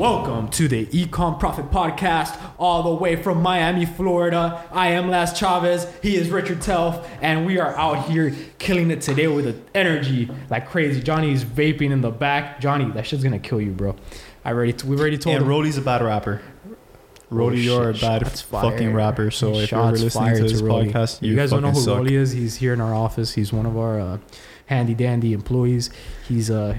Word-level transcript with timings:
Welcome 0.00 0.48
to 0.52 0.66
the 0.66 0.86
Ecom 0.86 1.38
Profit 1.38 1.70
Podcast, 1.70 2.40
all 2.58 2.82
the 2.82 2.94
way 2.94 3.16
from 3.16 3.42
Miami, 3.42 3.84
Florida. 3.84 4.66
I 4.72 4.92
am 4.92 5.10
Laz 5.10 5.38
Chavez. 5.38 5.86
He 6.02 6.16
is 6.16 6.30
Richard 6.30 6.60
Telf, 6.60 7.06
and 7.20 7.44
we 7.44 7.58
are 7.58 7.76
out 7.76 8.08
here 8.08 8.34
killing 8.58 8.90
it 8.90 9.02
today 9.02 9.28
with 9.28 9.44
the 9.44 9.56
energy 9.78 10.30
like 10.48 10.70
crazy. 10.70 11.02
Johnny's 11.02 11.44
vaping 11.44 11.90
in 11.90 12.00
the 12.00 12.10
back. 12.10 12.62
Johnny, 12.62 12.90
that 12.92 13.06
shit's 13.06 13.22
gonna 13.22 13.38
kill 13.38 13.60
you, 13.60 13.72
bro. 13.72 13.94
I 14.42 14.52
already, 14.52 14.72
we 14.86 14.96
already 14.96 15.18
told 15.18 15.36
And 15.36 15.42
him. 15.44 15.50
Rolly's 15.50 15.76
a 15.76 15.82
bad 15.82 16.00
rapper. 16.00 16.40
Rolly, 17.28 17.58
Oh, 17.68 17.80
you're 17.80 17.90
a 17.90 17.92
bad 17.92 18.26
fucking 18.26 18.94
rapper. 18.94 19.30
So 19.30 19.50
if 19.50 19.70
you're 19.70 19.80
Shots 19.80 20.00
listening 20.00 20.34
to 20.36 20.42
this 20.44 20.62
Rolly. 20.62 20.86
podcast, 20.90 21.20
you, 21.20 21.32
you, 21.32 21.36
guys 21.36 21.50
don't 21.50 21.60
know 21.60 21.72
who 21.72 21.78
suck. 21.78 21.98
Rolly 21.98 22.14
is. 22.14 22.32
He's 22.32 22.56
here 22.56 22.72
in 22.72 22.80
our 22.80 22.94
office. 22.94 23.34
He's 23.34 23.52
one 23.52 23.66
of 23.66 23.76
our 23.76 24.00
uh, 24.00 24.18
handy 24.64 24.94
dandy 24.94 25.34
employees. 25.34 25.90
He's 26.26 26.50
uh, 26.50 26.78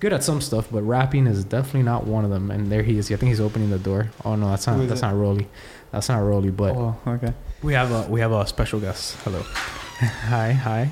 good 0.00 0.12
at 0.12 0.22
some 0.24 0.40
stuff, 0.40 0.68
but 0.70 0.82
rapping 0.82 1.26
is 1.26 1.44
definitely 1.44 1.82
not 1.82 2.06
one 2.06 2.24
of 2.24 2.30
them. 2.30 2.50
And 2.50 2.70
there 2.70 2.82
he 2.82 2.98
is. 2.98 3.10
I 3.10 3.16
think 3.16 3.28
he's 3.30 3.40
opening 3.40 3.70
the 3.70 3.78
door. 3.78 4.10
Oh 4.24 4.34
no, 4.36 4.50
that's 4.50 4.66
not. 4.66 4.78
is 4.80 4.88
That's 4.88 5.00
it? 5.00 5.06
not 5.06 5.14
Rolly. 5.16 5.48
That's 5.90 6.08
not 6.08 6.18
Rolly. 6.18 6.50
But 6.50 6.74
Oh, 6.76 6.96
okay. 7.06 7.32
we 7.62 7.74
have 7.74 7.90
a 7.92 8.08
we 8.10 8.20
have 8.20 8.32
a 8.32 8.46
special 8.46 8.80
guest. 8.80 9.16
Hello. 9.24 9.40
hi, 9.42 10.52
hi, 10.52 10.90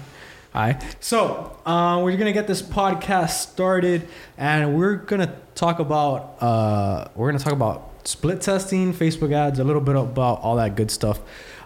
hi. 0.52 0.78
So 1.00 1.58
uh, 1.66 2.00
we're 2.02 2.16
gonna 2.16 2.32
get 2.32 2.46
this 2.46 2.62
podcast 2.62 3.30
started, 3.30 4.08
and 4.36 4.76
we're 4.76 4.96
gonna 4.96 5.34
talk 5.54 5.78
about 5.78 6.36
uh, 6.42 7.08
we're 7.14 7.30
gonna 7.30 7.42
talk 7.42 7.52
about 7.52 7.90
split 8.08 8.40
testing, 8.40 8.92
Facebook 8.92 9.32
ads, 9.32 9.58
a 9.58 9.64
little 9.64 9.82
bit 9.82 9.96
about 9.96 10.40
all 10.40 10.56
that 10.56 10.74
good 10.76 10.90
stuff. 10.90 11.20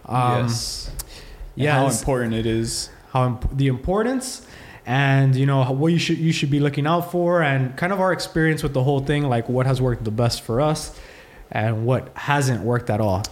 Um, 0.07 0.45
yes. 0.45 0.91
yeah, 1.55 1.65
Yeah. 1.65 1.79
How 1.81 1.87
important 1.89 2.35
it 2.35 2.47
is. 2.47 2.91
how 3.13 3.27
imp- 3.27 3.57
the 3.57 3.67
importance 3.69 4.47
and 4.91 5.37
you 5.37 5.47
know 5.47 5.63
what 5.81 5.93
you 5.93 5.99
should 5.99 6.19
you 6.19 6.33
should 6.33 6.51
be 6.51 6.59
looking 6.59 6.85
out 6.85 7.13
for 7.13 7.43
and 7.43 7.77
kind 7.77 7.93
of 7.93 8.01
our 8.01 8.13
experience 8.13 8.61
with 8.65 8.75
the 8.75 8.83
whole 8.83 8.99
thing 9.11 9.23
like 9.35 9.49
what 9.49 9.65
has 9.65 9.81
worked 9.81 10.03
the 10.03 10.11
best 10.11 10.43
for 10.43 10.61
us 10.61 10.99
and 11.53 11.87
what 11.87 12.03
hasn't 12.17 12.63
worked 12.63 12.91
at 12.91 13.01
all 13.01 13.23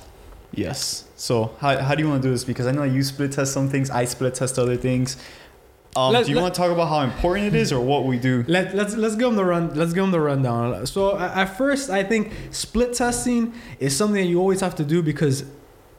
Yes. 0.55 1.05
So 1.17 1.55
how, 1.61 1.77
how 1.79 1.95
do 1.95 2.03
you 2.03 2.09
want 2.09 2.23
to 2.23 2.29
do 2.29 2.33
this? 2.33 2.42
Because 2.42 2.67
I 2.67 2.73
know 2.73 2.83
you 2.83 3.03
split 3.03 3.33
test 3.33 3.53
some 3.53 3.69
things, 3.69 3.91
I 3.91 4.06
split 4.06 4.34
test 4.34 4.59
other 4.59 4.77
things. 4.77 5.17
Um, 5.95 6.12
Let- 6.12 6.25
do 6.25 6.31
you 6.31 6.36
let- 6.36 6.42
want 6.42 6.55
to 6.55 6.61
talk 6.61 6.70
about 6.70 6.89
how 6.89 7.01
important 7.01 7.48
it 7.48 7.55
is 7.55 7.73
or 7.73 7.81
what 7.81 8.05
we 8.05 8.19
do? 8.19 8.45
Let, 8.48 8.75
let's 8.75 8.95
let's 8.95 9.14
give 9.14 9.27
them 9.29 9.36
the 9.36 9.45
run. 9.45 9.75
Let's 9.75 9.92
give 9.92 10.03
them 10.05 10.11
the 10.11 10.20
rundown. 10.20 10.86
So 10.86 11.19
at 11.19 11.56
first, 11.59 11.91
I 11.91 12.03
think 12.03 12.33
split 12.51 12.95
testing 12.95 13.53
is 13.79 13.97
something 13.97 14.23
that 14.23 14.29
you 14.29 14.41
always 14.41 14.61
have 14.61 14.75
to 14.77 14.84
do 14.84 15.03
because, 15.03 15.45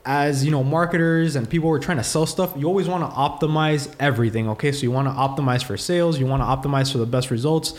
as 0.06 0.44
you 0.46 0.52
know, 0.52 0.64
marketers 0.64 1.36
and 1.36 1.50
people 1.50 1.70
who 1.70 1.76
are 1.76 1.80
trying 1.80 1.98
to 1.98 2.04
sell 2.04 2.26
stuff, 2.26 2.54
you 2.58 2.68
always 2.68 2.88
want 2.88 3.04
to 3.04 3.16
optimize 3.16 3.94
everything. 4.00 4.50
Okay, 4.50 4.72
so 4.72 4.84
you 4.84 4.92
want 4.92 5.08
to 5.08 5.14
optimize 5.14 5.64
for 5.64 5.78
sales. 5.78 6.20
You 6.20 6.26
want 6.26 6.42
to 6.42 6.46
optimize 6.46 6.92
for 6.92 6.98
the 6.98 7.06
best 7.06 7.32
results. 7.32 7.74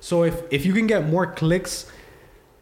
So 0.00 0.24
if 0.24 0.42
if 0.50 0.66
you 0.66 0.72
can 0.72 0.86
get 0.86 1.06
more 1.08 1.26
clicks 1.26 1.90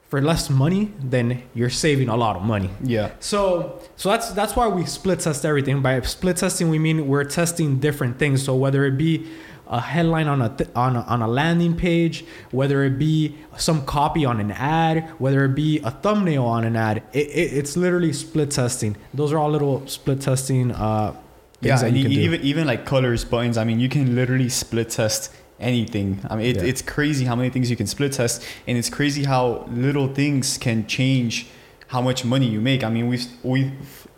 for 0.09 0.21
less 0.21 0.51
money, 0.51 0.93
then 1.01 1.43
you're 1.55 1.71
saving 1.71 2.09
a 2.09 2.17
lot 2.17 2.37
of 2.37 2.43
money. 2.43 2.71
Yeah. 2.85 3.13
So 3.21 3.81
so 3.97 4.11
that's 4.11 4.33
that's 4.33 4.55
why 4.55 4.69
we 4.69 4.85
split 4.87 5.21
test 5.21 5.45
everything. 5.45 5.83
By 5.83 6.01
split 6.03 6.37
testing, 6.37 6.69
we 6.69 6.79
mean 6.79 7.09
we're 7.09 7.25
testing 7.25 7.79
different 7.81 8.19
things. 8.19 8.45
So 8.45 8.55
whether 8.55 8.85
it 8.85 8.99
be 8.99 9.27
a 9.69 9.81
headline 9.81 10.29
on 10.29 10.43
a 10.43 10.49
th- 10.51 10.71
on 10.77 10.97
a, 10.97 11.01
on 11.03 11.23
a 11.23 11.29
landing 11.29 11.77
page, 11.77 12.25
whether 12.51 12.85
it 12.85 12.99
be 12.99 13.35
some 13.57 13.85
copy 13.87 14.25
on 14.25 14.41
an 14.41 14.51
ad, 14.53 15.09
whether 15.19 15.45
it 15.45 15.55
be 15.55 15.79
a 15.81 15.91
thumbnail 15.91 16.45
on 16.45 16.65
an 16.65 16.77
ad, 16.77 17.03
it, 17.13 17.27
it, 17.29 17.53
it's 17.59 17.77
literally 17.77 18.13
split 18.13 18.51
testing. 18.51 18.97
Those 19.15 19.33
are 19.33 19.39
all 19.39 19.51
little 19.51 19.87
split 19.87 20.21
testing 20.21 20.73
uh, 20.73 21.15
Yeah. 21.61 21.81
you 21.87 21.97
you 21.97 22.03
can 22.03 22.13
do. 22.13 22.21
even 22.21 22.41
even 22.43 22.67
like 22.67 22.85
colors, 22.85 23.25
buttons. 23.25 23.57
I 23.57 23.65
mean, 23.65 23.81
you 23.81 23.89
can 23.89 24.15
literally 24.15 24.49
split 24.49 24.91
test 24.91 25.33
anything. 25.61 26.19
I 26.29 26.37
mean, 26.37 26.47
it, 26.47 26.57
Yeah. 26.57 26.65
it's 26.65 26.83
crazy 26.83 27.25
how 27.25 27.37
many 27.37 27.49
things 27.51 27.71
you 27.71 27.77
can 27.77 27.87
split 27.87 28.13
test, 28.13 28.45
and 28.67 28.77
it's 28.77 28.91
crazy 28.91 29.25
how 29.25 29.67
little 29.73 30.09
things 30.09 30.59
can 30.59 30.87
change 30.87 31.47
how 31.89 32.01
much 32.01 32.25
money 32.25 32.47
you 32.47 32.61
make. 32.61 32.83
I 32.85 32.91
mean, 32.91 33.07
we've 33.07 33.27
we've 33.43 33.73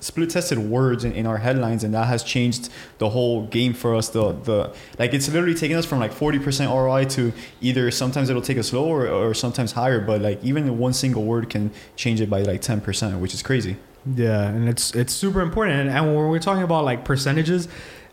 split 0.05 0.29
tested 0.29 0.59
words 0.59 1.03
in, 1.03 1.13
in 1.13 1.27
our 1.27 1.39
headlines, 1.39 1.83
and 1.83 1.95
that 1.95 2.07
has 2.07 2.23
changed 2.23 2.69
the 2.99 3.09
whole 3.09 3.47
game 3.47 3.73
for 3.73 3.95
us. 3.95 4.11
The 4.11 4.33
the 4.33 4.75
like 4.99 5.15
it's 5.15 5.29
literally 5.29 5.55
taking 5.55 5.77
us 5.77 5.87
from 5.87 5.99
like 5.99 6.13
forty 6.13 6.39
percent 6.39 6.71
ROI 6.71 7.07
to 7.17 7.33
either 7.61 7.91
sometimes 7.91 8.29
it'll 8.29 8.43
take 8.43 8.59
us 8.59 8.73
lower 8.73 9.09
or 9.09 9.33
sometimes 9.35 9.73
higher, 9.73 10.01
but 10.01 10.21
like 10.21 10.45
even 10.45 10.79
one 10.79 10.93
single 10.93 11.25
word 11.25 11.49
can 11.49 11.71
change 11.97 12.21
it 12.21 12.29
by 12.29 12.43
like 12.43 12.61
ten 12.61 12.81
percent, 12.81 13.19
which 13.19 13.33
is 13.33 13.43
crazy. 13.43 13.77
Yeah, 14.15 14.49
and 14.49 14.69
it's 14.69 14.95
it's 14.95 15.15
super 15.15 15.41
important. 15.41 15.81
And, 15.81 15.91
and 15.91 16.15
when 16.15 16.29
we're 16.29 16.39
talking 16.39 16.63
about 16.63 16.85
like 16.85 17.05
percentages, 17.05 17.69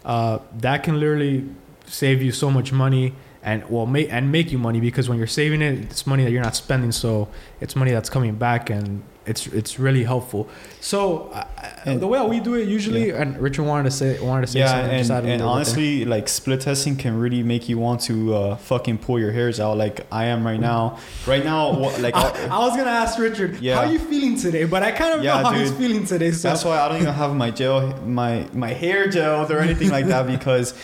uh, 0.06 0.40
that 0.59 0.84
can 0.84 1.00
literally 1.00 1.50
save 1.85 2.22
you 2.22 2.31
so 2.31 2.50
much 2.50 2.72
money 2.72 3.13
and 3.44 3.68
well 3.69 3.85
make 3.88 4.12
and 4.12 4.31
make 4.31 4.52
you 4.52 4.57
money 4.59 4.79
because 4.79 5.09
when 5.09 5.18
you're 5.18 5.28
saving 5.28 5.62
it, 5.62 5.79
it's 5.79 6.06
money 6.06 6.24
that 6.24 6.31
you're 6.31 6.44
not 6.44 6.56
spending. 6.56 6.91
So 6.91 7.28
it's 7.59 7.75
money 7.75 7.91
that's 7.91 8.09
coming 8.09 8.35
back, 8.35 8.69
and 8.69 9.02
it's 9.25 9.47
it's 9.47 9.79
really 9.79 10.03
helpful. 10.03 10.47
So 10.79 11.29
uh, 11.34 11.46
And- 11.85 12.00
the 12.00 12.06
way 12.07 12.24
we 12.28 12.40
do 12.40 12.53
it 12.53 12.68
usually, 12.68 13.09
and 13.09 13.40
Richard 13.40 13.63
wanted 13.63 13.85
to 13.85 13.91
say 13.91 14.19
wanted 14.19 14.41
to 14.46 14.52
say 14.52 14.59
yeah, 14.59 14.68
something. 14.68 14.90
and, 14.91 15.00
just 15.00 15.12
add 15.12 15.25
a 15.25 15.28
and 15.28 15.41
little 15.41 15.47
bit 15.47 15.56
honestly, 15.56 16.06
like 16.06 16.28
split 16.29 16.62
testing 16.62 16.96
can 16.96 17.18
really 17.19 17.41
make 17.41 17.68
you 17.68 17.79
want 17.79 18.02
to 18.02 18.35
uh, 18.35 18.56
fucking 18.57 19.00
pull 19.00 19.19
your 19.19 19.31
hairs 19.31 19.59
out, 19.59 19.75
like 19.78 20.06
I 20.12 20.25
am 20.25 20.46
right 20.46 20.59
now. 20.59 21.00
Right 21.25 21.44
now, 21.44 21.73
what, 21.73 22.00
like. 22.06 22.16
I, 22.16 22.47
I 22.47 22.59
was 22.59 22.75
gonna 22.78 22.91
ask 22.91 23.18
Richard, 23.18 23.59
Yeah. 23.59 23.75
how 23.78 23.81
are 23.88 23.91
you 23.91 23.97
feeling 24.00 24.38
today? 24.38 24.66
But 24.66 24.84
I 24.84 24.91
kind 24.91 25.16
of 25.16 25.23
Yeah, 25.23 25.41
know 25.41 25.50
how 25.50 25.53
he's 25.53 25.72
dude. 25.72 25.79
feeling 25.79 26.06
today. 26.06 26.29
So 26.31 26.50
that's 26.50 26.63
why 26.63 26.79
I 26.79 26.88
don't 26.90 27.02
even 27.02 27.13
have 27.13 27.34
my 27.35 27.50
gel, 27.50 27.97
my 28.06 28.47
my 28.53 28.69
hair 28.73 29.08
gels 29.09 29.50
or 29.50 29.59
anything 29.59 29.90
like 29.90 30.06
that 30.08 30.28
because. 30.38 30.75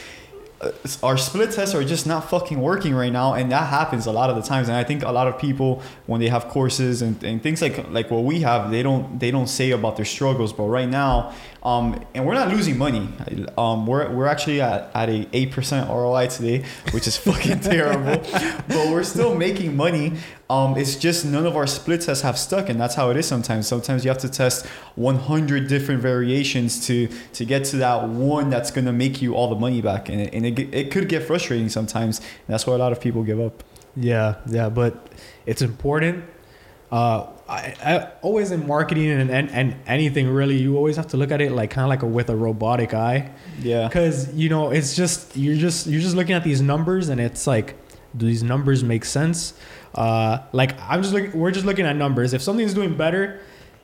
Our 1.04 1.18
split 1.18 1.52
tests 1.52 1.76
are 1.76 1.84
just 1.84 2.08
not 2.08 2.30
fucking 2.30 2.60
working 2.60 2.96
right 2.96 3.12
now, 3.12 3.36
and 3.36 3.52
that 3.52 3.68
happens 3.68 4.08
a 4.08 4.12
lot 4.12 4.32
of 4.32 4.36
the 4.36 4.42
times. 4.42 4.70
And 4.70 4.78
I 4.78 4.84
think 4.84 5.04
a 5.04 5.12
lot 5.12 5.28
of 5.28 5.38
people, 5.38 5.84
when 6.08 6.20
they 6.20 6.30
have 6.30 6.48
courses 6.48 7.04
and, 7.04 7.24
and 7.24 7.44
things 7.44 7.62
like 7.62 7.90
like 7.92 8.10
what 8.10 8.24
we 8.24 8.42
have, 8.42 8.72
they 8.72 8.82
don't 8.82 9.20
they 9.20 9.30
don't 9.30 9.48
say 9.48 9.70
about 9.72 9.98
their 9.98 10.06
struggles. 10.06 10.54
But 10.54 10.64
right 10.64 10.90
now, 10.90 11.34
um, 11.68 12.02
and 12.14 12.26
we're 12.26 12.34
not 12.34 12.48
losing 12.48 12.78
money. 12.78 13.10
Um, 13.58 13.86
we're 13.86 14.10
we're 14.10 14.28
actually 14.28 14.62
at, 14.62 14.90
at 14.96 15.10
a 15.10 15.28
eight 15.34 15.52
percent 15.52 15.90
ROI 15.90 16.28
today, 16.28 16.64
which 16.92 17.08
is 17.08 17.18
fucking 17.18 17.60
terrible. 17.72 18.24
but 18.70 18.90
we're 18.90 19.04
still 19.04 19.36
making 19.36 19.76
money. 19.76 20.14
Um, 20.50 20.78
it's 20.78 20.96
just 20.96 21.26
none 21.26 21.46
of 21.46 21.58
our 21.58 21.68
split 21.68 22.00
tests 22.00 22.24
have 22.24 22.38
stuck, 22.38 22.70
and 22.70 22.80
that's 22.80 22.96
how 22.96 23.10
it 23.10 23.18
is 23.18 23.26
sometimes. 23.26 23.68
Sometimes 23.68 24.06
you 24.06 24.10
have 24.10 24.18
to 24.20 24.30
test 24.30 24.66
100 24.96 25.68
different 25.68 26.02
variations 26.02 26.88
to 26.88 27.10
to 27.34 27.44
get 27.44 27.66
to 27.66 27.78
that 27.78 28.08
one 28.08 28.50
that's 28.50 28.72
gonna 28.72 28.94
make 28.94 29.22
you 29.22 29.36
all 29.36 29.50
the 29.50 29.60
money 29.60 29.82
back, 29.82 30.08
and 30.08 30.22
it, 30.22 30.34
and 30.34 30.46
it, 30.46 30.74
it 30.74 30.90
could 30.90 31.10
get 31.10 31.24
frustrating 31.24 31.68
sometimes. 31.68 32.22
That's 32.48 32.66
why 32.66 32.76
a 32.76 32.78
lot 32.78 32.94
of 32.94 33.02
people 33.02 33.24
give 33.24 33.42
up. 33.42 33.62
Yeah, 33.98 34.36
yeah, 34.46 34.70
but 34.70 35.12
it's 35.46 35.62
important. 35.62 36.24
Uh, 36.92 37.28
I, 37.50 37.76
I 37.84 38.08
always 38.22 38.52
in 38.52 38.66
marketing 38.66 39.10
and, 39.10 39.30
and 39.30 39.50
and 39.52 39.76
anything 39.88 40.30
really, 40.30 40.58
you 40.58 40.78
always 40.78 40.96
have 40.96 41.08
to 41.08 41.18
look 41.18 41.32
at 41.32 41.42
it 41.42 41.52
like 41.52 41.70
kind 41.72 41.84
of 41.84 41.90
like 41.90 42.02
a, 42.04 42.06
with 42.06 42.30
a 42.30 42.36
robotic 42.36 42.94
eye, 42.94 43.30
Yeah. 43.62 43.88
because 43.88 44.34
you 44.34 44.48
know 44.50 44.72
it's 44.72 44.96
just 44.96 45.36
you're 45.36 45.56
just 45.58 45.88
you're 45.88 46.00
just 46.02 46.16
looking 46.16 46.36
at 46.36 46.44
these 46.46 46.62
numbers 46.62 47.10
and 47.10 47.20
it's 47.20 47.46
like, 47.46 47.76
do 48.16 48.26
these 48.26 48.44
numbers 48.44 48.84
make 48.86 49.04
sense? 49.06 49.54
Uh, 49.96 50.40
like 50.54 50.80
I'm 50.82 51.02
just 51.02 51.14
looking, 51.14 51.38
we're 51.38 51.52
just 51.52 51.66
looking 51.66 51.86
at 51.86 51.96
numbers. 51.98 52.34
If 52.34 52.42
something's 52.42 52.74
doing 52.74 52.96
better, 52.96 53.42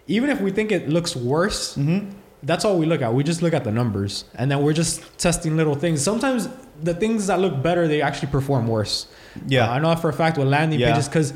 even 0.08 0.30
if 0.30 0.40
we 0.40 0.52
think 0.52 0.72
it 0.72 0.88
looks 0.88 1.14
worse, 1.16 1.76
Mm-hmm. 1.76 2.10
that's 2.44 2.64
all 2.64 2.78
we 2.78 2.86
look 2.86 3.02
at. 3.02 3.14
We 3.14 3.24
just 3.24 3.42
look 3.42 3.54
at 3.54 3.64
the 3.66 3.72
numbers, 3.72 4.24
and 4.36 4.50
then 4.50 4.62
we're 4.64 4.74
just 4.74 5.18
testing 5.18 5.58
little 5.58 5.76
things. 5.76 6.02
Sometimes 6.02 6.48
the 6.82 6.94
things 6.94 7.28
that 7.28 7.40
look 7.40 7.62
better, 7.64 7.88
they 7.88 8.02
actually 8.02 8.32
perform 8.32 8.68
worse. 8.68 9.08
Yeah. 9.48 9.68
Uh, 9.70 9.74
I 9.76 9.80
know 9.80 9.94
for 9.96 10.10
a 10.10 10.14
fact 10.14 10.38
with 10.38 10.48
landing 10.48 10.80
Yeah. 10.80 10.92
pages 10.92 11.08
because 11.10 11.34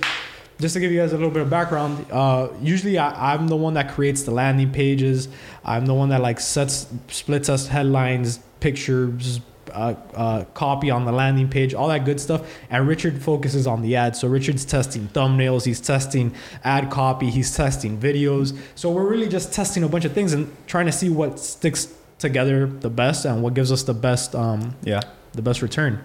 just 0.60 0.74
to 0.74 0.80
give 0.80 0.92
you 0.92 1.00
guys 1.00 1.12
a 1.14 1.16
little 1.18 1.32
bit 1.32 1.42
of 1.44 1.50
background, 1.50 2.06
uh, 2.12 2.50
usually 2.62 2.98
I, 2.98 3.34
I'm 3.34 3.48
the 3.48 3.56
one 3.56 3.76
that 3.76 3.92
creates 3.94 4.24
the 4.24 4.32
landing 4.32 4.72
pages. 4.72 5.28
I'm 5.64 5.86
the 5.86 5.94
one 5.94 6.10
that 6.10 6.22
like 6.22 6.40
sets 6.40 6.88
splits 7.10 7.50
us 7.50 7.68
headlines, 7.68 8.40
pictures, 8.60 9.40
uh, 9.74 9.94
uh, 10.16 10.46
copy 10.54 10.90
on 10.90 11.06
the 11.06 11.12
landing 11.12 11.50
page, 11.50 11.74
all 11.74 11.90
that 11.90 12.06
good 12.06 12.20
stuff. 12.20 12.50
And 12.70 12.88
Richard 12.88 13.22
focuses 13.22 13.68
on 13.68 13.82
the 13.82 13.96
ads. 13.98 14.20
So 14.20 14.28
Richard's 14.28 14.66
testing 14.66 15.08
thumbnails, 15.10 15.66
he's 15.66 15.80
testing 15.82 16.34
ad 16.64 16.90
copy, 16.90 17.30
he's 17.30 17.56
testing 17.56 18.00
videos. 18.00 18.58
So 18.76 18.90
we're 18.90 19.08
really 19.08 19.28
just 19.30 19.54
testing 19.54 19.84
a 19.84 19.90
bunch 19.90 20.06
of 20.06 20.14
things 20.14 20.34
and 20.34 20.52
trying 20.68 20.86
to 20.88 20.92
see 20.92 21.10
what 21.10 21.40
sticks 21.40 21.94
together 22.18 22.66
the 22.66 22.90
best 22.90 23.26
and 23.26 23.44
what 23.44 23.54
gives 23.54 23.72
us 23.72 23.84
the 23.84 23.94
best 23.94 24.34
um, 24.34 24.74
Yeah. 24.84 25.02
the 25.34 25.42
best 25.44 25.62
return. 25.62 26.02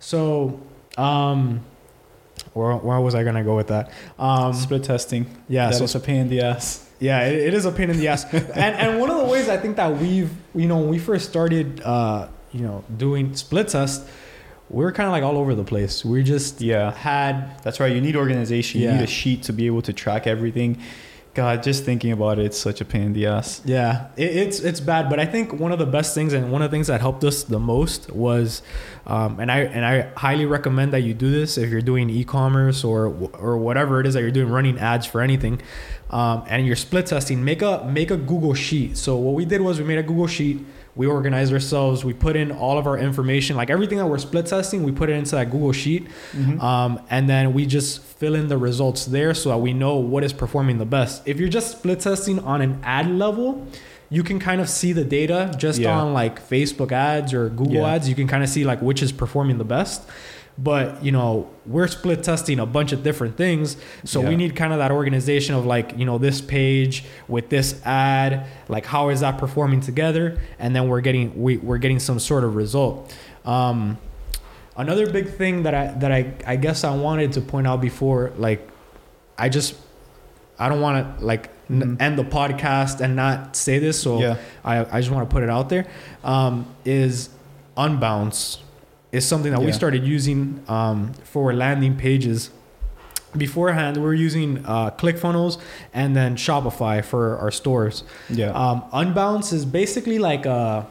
So, 0.00 0.60
um, 0.98 1.60
where, 2.58 2.76
where 2.76 3.00
was 3.00 3.14
I 3.14 3.22
gonna 3.24 3.44
go 3.44 3.56
with 3.56 3.68
that? 3.68 3.90
Um, 4.18 4.52
split 4.54 4.84
testing. 4.84 5.24
yeah, 5.48 5.66
Yeah. 5.66 5.70
so 5.72 5.80
That's 5.80 5.94
a 5.94 6.00
pain 6.00 6.16
in 6.24 6.28
the 6.28 6.40
ass. 6.42 6.84
yeah, 7.00 7.26
it, 7.28 7.38
it 7.48 7.54
is 7.54 7.64
a 7.64 7.72
pain 7.72 7.88
in 7.90 7.96
the 7.98 8.08
ass. 8.08 8.24
and 8.34 8.74
and 8.82 9.00
one 9.00 9.10
of 9.10 9.18
the 9.18 9.24
ways 9.24 9.48
I 9.48 9.56
think 9.56 9.76
that 9.76 9.96
we've, 9.96 10.30
you 10.54 10.66
know, 10.68 10.78
when 10.78 10.88
we 10.88 10.98
first 10.98 11.28
started, 11.28 11.80
uh, 11.82 12.28
you 12.52 12.60
know, 12.66 12.84
doing 12.96 13.34
split 13.36 13.68
test, 13.68 14.06
we 14.70 14.84
are 14.84 14.92
kind 14.92 15.06
of 15.06 15.12
like 15.12 15.22
all 15.22 15.36
over 15.38 15.54
the 15.54 15.64
place. 15.64 16.04
We 16.04 16.22
just 16.22 16.60
Yeah. 16.60 16.92
had 16.92 17.62
That's 17.62 17.78
right. 17.80 17.92
You 17.94 18.00
need 18.00 18.16
organization. 18.16 18.80
You 18.80 18.88
Yeah. 18.88 18.96
need 18.98 19.04
a 19.04 19.06
sheet 19.20 19.42
to 19.44 19.52
be 19.52 19.66
able 19.66 19.82
to 19.82 19.92
track 19.92 20.26
everything. 20.26 20.78
God, 21.38 21.62
just 21.62 21.84
thinking 21.84 22.10
about 22.10 22.40
it, 22.40 22.46
it's 22.46 22.58
such 22.58 22.80
a 22.80 22.84
pain 22.84 23.02
in 23.02 23.12
the 23.12 23.26
ass. 23.26 23.62
Yeah, 23.64 24.08
it, 24.16 24.30
it's 24.42 24.58
it's 24.58 24.80
bad, 24.80 25.08
but 25.08 25.20
I 25.20 25.24
think 25.24 25.52
one 25.52 25.70
of 25.70 25.78
the 25.78 25.86
best 25.86 26.12
things 26.12 26.32
and 26.32 26.50
one 26.50 26.62
of 26.62 26.70
the 26.70 26.74
things 26.74 26.88
that 26.88 27.00
helped 27.00 27.22
us 27.22 27.44
the 27.44 27.60
most 27.60 28.10
was, 28.10 28.60
um, 29.06 29.38
and 29.38 29.48
I 29.48 29.58
and 29.60 29.86
I 29.86 30.10
highly 30.16 30.46
recommend 30.46 30.92
that 30.94 31.02
you 31.02 31.14
do 31.14 31.30
this 31.30 31.56
if 31.56 31.70
you're 31.70 31.80
doing 31.92 32.10
e-commerce 32.10 32.82
or 32.82 33.06
or 33.34 33.56
whatever 33.56 34.00
it 34.00 34.06
is 34.08 34.14
that 34.14 34.22
you're 34.22 34.32
doing, 34.32 34.50
running 34.50 34.80
ads 34.80 35.06
for 35.06 35.20
anything, 35.20 35.62
um, 36.10 36.42
and 36.48 36.66
you're 36.66 36.74
split 36.74 37.06
testing. 37.06 37.44
Make 37.44 37.62
a 37.62 37.88
make 37.88 38.10
a 38.10 38.16
Google 38.16 38.54
sheet. 38.54 38.96
So 38.96 39.16
what 39.16 39.34
we 39.34 39.44
did 39.44 39.60
was 39.60 39.78
we 39.78 39.84
made 39.84 39.98
a 39.98 40.02
Google 40.02 40.26
sheet. 40.26 40.58
We 40.96 41.06
organized 41.06 41.52
ourselves. 41.52 42.04
We 42.04 42.12
put 42.12 42.34
in 42.34 42.50
all 42.50 42.76
of 42.78 42.86
our 42.86 42.98
information, 42.98 43.56
like 43.56 43.70
everything 43.70 43.98
that 43.98 44.06
we're 44.06 44.18
split 44.18 44.46
testing. 44.46 44.82
We 44.82 44.90
put 44.92 45.08
it 45.10 45.12
into 45.14 45.32
that 45.36 45.50
Google 45.50 45.72
sheet, 45.72 46.08
Mhm. 46.36 46.60
um, 46.62 47.00
and 47.08 47.28
then 47.28 47.52
we 47.52 47.66
just 47.66 48.00
fill 48.02 48.34
in 48.34 48.48
the 48.48 48.58
results 48.58 49.06
there 49.06 49.32
so 49.34 49.50
that 49.50 49.58
we 49.58 49.72
know 49.72 49.96
what 49.96 50.24
is 50.24 50.32
performing 50.32 50.78
the 50.78 50.86
best. 50.86 51.22
If 51.24 51.38
you're 51.38 51.48
just 51.48 51.70
split 51.70 52.00
testing 52.00 52.40
on 52.40 52.60
an 52.62 52.80
ad 52.82 53.08
level, 53.10 53.64
you 54.10 54.22
can 54.22 54.38
kind 54.40 54.60
of 54.60 54.68
see 54.68 54.92
the 54.92 55.04
data 55.04 55.54
just 55.58 55.78
Yeah. 55.78 56.00
on 56.00 56.14
like 56.14 56.40
Facebook 56.48 56.90
ads 56.92 57.32
or 57.34 57.48
Google 57.50 57.74
Yeah. 57.74 57.88
ads. 57.94 58.08
You 58.08 58.14
can 58.14 58.26
kind 58.26 58.42
of 58.42 58.48
see 58.48 58.64
like 58.64 58.80
which 58.82 59.02
is 59.02 59.12
performing 59.12 59.58
the 59.58 59.64
best. 59.64 60.02
But 60.60 61.04
you 61.04 61.12
know, 61.12 61.48
we're 61.66 61.86
split 61.86 62.24
testing 62.24 62.58
a 62.58 62.66
bunch 62.66 62.90
of 62.92 63.04
different 63.04 63.36
things, 63.36 63.76
so 64.04 64.20
we 64.20 64.34
need 64.34 64.56
kind 64.56 64.72
of 64.72 64.80
that 64.80 64.90
organization 64.90 65.54
of 65.54 65.64
like 65.66 65.96
you 65.96 66.04
know 66.04 66.18
this 66.18 66.40
page 66.40 67.04
with 67.28 67.48
this 67.48 67.80
ad, 67.86 68.44
like 68.68 68.84
how 68.84 69.10
is 69.10 69.20
that 69.20 69.38
performing 69.38 69.80
together, 69.80 70.40
and 70.58 70.74
then 70.74 70.88
we're 70.88 71.00
getting 71.00 71.40
we, 71.40 71.58
we're 71.58 71.78
getting 71.78 72.00
some 72.00 72.18
sort 72.18 72.42
of 72.42 72.56
result. 72.56 73.14
Um, 73.44 73.98
another 74.76 75.08
big 75.10 75.28
thing 75.30 75.62
that 75.62 75.74
I 75.74 75.86
that 75.98 76.10
I 76.10 76.34
I 76.44 76.56
guess 76.56 76.82
I 76.82 76.92
wanted 76.96 77.32
to 77.34 77.40
point 77.40 77.68
out 77.68 77.80
before, 77.80 78.32
like 78.36 78.68
I 79.38 79.48
just 79.48 79.76
I 80.58 80.68
don't 80.68 80.80
want 80.80 81.18
to 81.20 81.24
like 81.24 81.50
n- 81.70 81.96
Mhm. 81.96 82.02
end 82.02 82.18
the 82.18 82.24
podcast 82.24 83.00
and 83.00 83.14
not 83.14 83.54
say 83.54 83.78
this, 83.78 84.02
so 84.02 84.18
yeah. 84.20 84.38
I, 84.64 84.96
I 84.96 85.00
just 85.00 85.12
want 85.12 85.30
to 85.30 85.32
put 85.32 85.44
it 85.44 85.50
out 85.50 85.68
there. 85.68 85.86
Um, 86.24 86.66
is 86.84 87.28
Unbounce 87.76 88.58
is 89.12 89.26
something 89.26 89.52
that 89.52 89.62
we 89.62 89.72
started 89.72 90.04
using 90.04 90.62
um, 90.68 91.12
for 91.24 91.52
landing 91.52 91.96
pages. 91.96 92.50
Beforehand, 93.36 93.98
we 93.98 94.02
were 94.02 94.14
using 94.14 94.64
uh, 94.64 94.90
ClickFunnels 94.92 95.60
and 95.92 96.16
then 96.16 96.36
Shopify 96.36 97.04
for 97.04 97.36
our 97.38 97.50
stores. 97.50 98.04
Yeah. 98.30 98.50
Um, 98.52 98.84
Unbounce 98.92 99.52
is 99.52 99.64
basically 99.66 100.18
like 100.18 100.46
a 100.46 100.86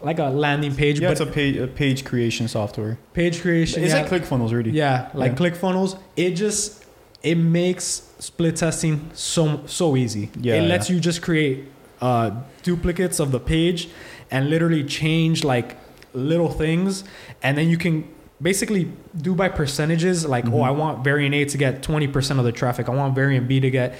like 0.00 0.18
a 0.18 0.24
landing 0.24 0.74
page, 0.74 0.98
yeah, 0.98 1.08
but 1.08 1.12
it's 1.12 1.20
a 1.20 1.26
page, 1.26 1.56
a 1.56 1.66
page 1.68 2.04
creation 2.04 2.48
software. 2.48 2.98
page 3.12 3.40
creation. 3.42 3.84
It's 3.84 3.92
yeah, 3.92 4.04
it 4.04 4.10
ClickFunnels 4.10 4.52
really? 4.52 4.70
yeah, 4.70 5.10
like 5.14 5.32
Yeah. 5.32 5.38
ClickFunnels. 5.38 5.98
It 6.16 6.30
just 6.30 6.84
it 7.22 7.36
makes 7.36 8.02
split 8.18 8.56
testing 8.56 9.10
so 9.12 9.60
so 9.66 9.94
easy. 9.96 10.30
Yeah, 10.40 10.54
it 10.54 10.62
yeah. 10.62 10.68
lets 10.68 10.88
you 10.90 10.98
just 10.98 11.20
create 11.22 11.66
uh, 12.00 12.30
duplicates 12.62 13.20
of 13.20 13.32
the 13.32 13.38
page 13.40 13.88
and 14.30 14.48
literally 14.50 14.82
change 14.82 15.44
like 15.44 15.76
little 16.14 16.48
things, 16.50 17.04
and 17.42 17.56
then 17.56 17.68
you 17.68 17.76
can 17.76 18.04
basically 18.40 18.90
do 19.20 19.34
by 19.34 19.48
percentages. 19.48 20.26
Like, 20.26 20.46
oh, 20.46 20.50
Mhm. 20.50 20.64
I 20.64 20.70
want 20.72 21.04
variant 21.04 21.34
A 21.34 21.44
to 21.44 21.58
get 21.58 21.82
twenty 21.82 22.06
percent 22.08 22.38
of 22.38 22.44
the 22.44 22.52
traffic. 22.52 22.88
I 22.88 22.92
want 22.92 23.14
variant 23.14 23.48
B 23.48 23.60
to 23.60 23.70
get 23.70 23.94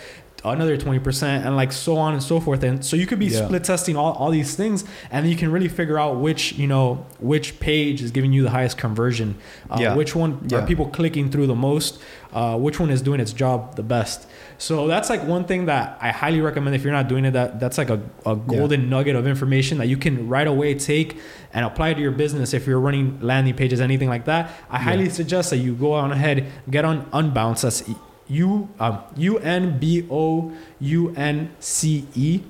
another 0.45 0.77
20% 0.77 1.47
and 1.47 1.55
like 1.55 1.71
so 1.71 1.97
on 1.97 2.15
and 2.15 2.21
so 2.21 2.41
forth 2.41 2.65
and 2.65 2.85
so 2.85 2.97
you 2.97 3.07
could 3.07 3.21
be 3.21 3.27
Yeah. 3.27 3.45
split 3.47 3.63
testing 3.63 3.95
all, 3.97 4.15
all 4.15 4.33
these 4.33 4.57
things 4.57 4.83
and 5.13 5.25
then 5.25 5.31
you 5.31 5.37
can 5.39 5.53
really 5.53 5.69
figure 5.69 6.01
out 6.01 6.17
which 6.17 6.55
you 6.55 6.67
know 6.67 7.07
which 7.21 7.61
page 7.61 8.03
is 8.03 8.11
giving 8.11 8.33
you 8.33 8.43
the 8.43 8.51
highest 8.51 8.77
conversion 8.77 9.37
uh, 9.71 9.79
Yeah. 9.81 9.95
which 9.95 10.17
one 10.17 10.39
Yeah. 10.49 10.59
are 10.59 10.67
people 10.67 10.87
clicking 10.87 11.31
through 11.31 11.47
the 11.47 11.55
most 11.55 12.01
uh, 12.35 12.57
which 12.59 12.81
one 12.81 12.91
is 12.91 13.03
doing 13.03 13.21
its 13.21 13.33
job 13.33 13.77
the 13.77 13.85
best 13.85 14.27
so 14.67 14.75
that's 14.93 15.09
like 15.13 15.23
one 15.37 15.45
thing 15.51 15.63
that 15.71 15.85
i 16.07 16.11
highly 16.23 16.41
recommend 16.49 16.73
if 16.79 16.83
you're 16.85 16.93
not 17.01 17.09
doing 17.13 17.25
it 17.29 17.33
that 17.39 17.49
that's 17.63 17.79
like 17.83 17.91
a, 17.97 17.99
a 18.33 18.35
golden 18.55 18.81
nugget 18.95 19.17
of 19.21 19.25
information 19.35 19.75
that 19.81 19.89
you 19.93 19.99
can 20.05 20.15
right 20.35 20.47
away 20.55 20.71
take 20.91 21.11
and 21.55 21.63
apply 21.71 21.89
to 21.97 22.01
your 22.07 22.15
business 22.23 22.49
if 22.59 22.63
you're 22.69 22.79
running 22.89 23.07
landing 23.31 23.55
pages 23.63 23.79
anything 23.81 24.09
like 24.15 24.25
that. 24.33 24.43
I 24.71 24.77
Yeah. 24.77 24.85
highly 24.89 25.09
suggest 25.21 25.51
that 25.51 25.59
you 25.67 25.73
go 25.75 25.91
on 26.03 26.13
ahead 26.19 26.37
get 26.75 26.85
on 26.91 26.97
unbounce. 27.21 27.61
That's 27.63 27.81
u 28.29 28.69
um, 28.85 28.95
u 29.17 29.33
n 29.39 29.63
b 29.81 30.07
o 30.11 30.53
u 30.81 31.01
n 31.17 31.37
c 31.73 32.07
e 32.15 32.41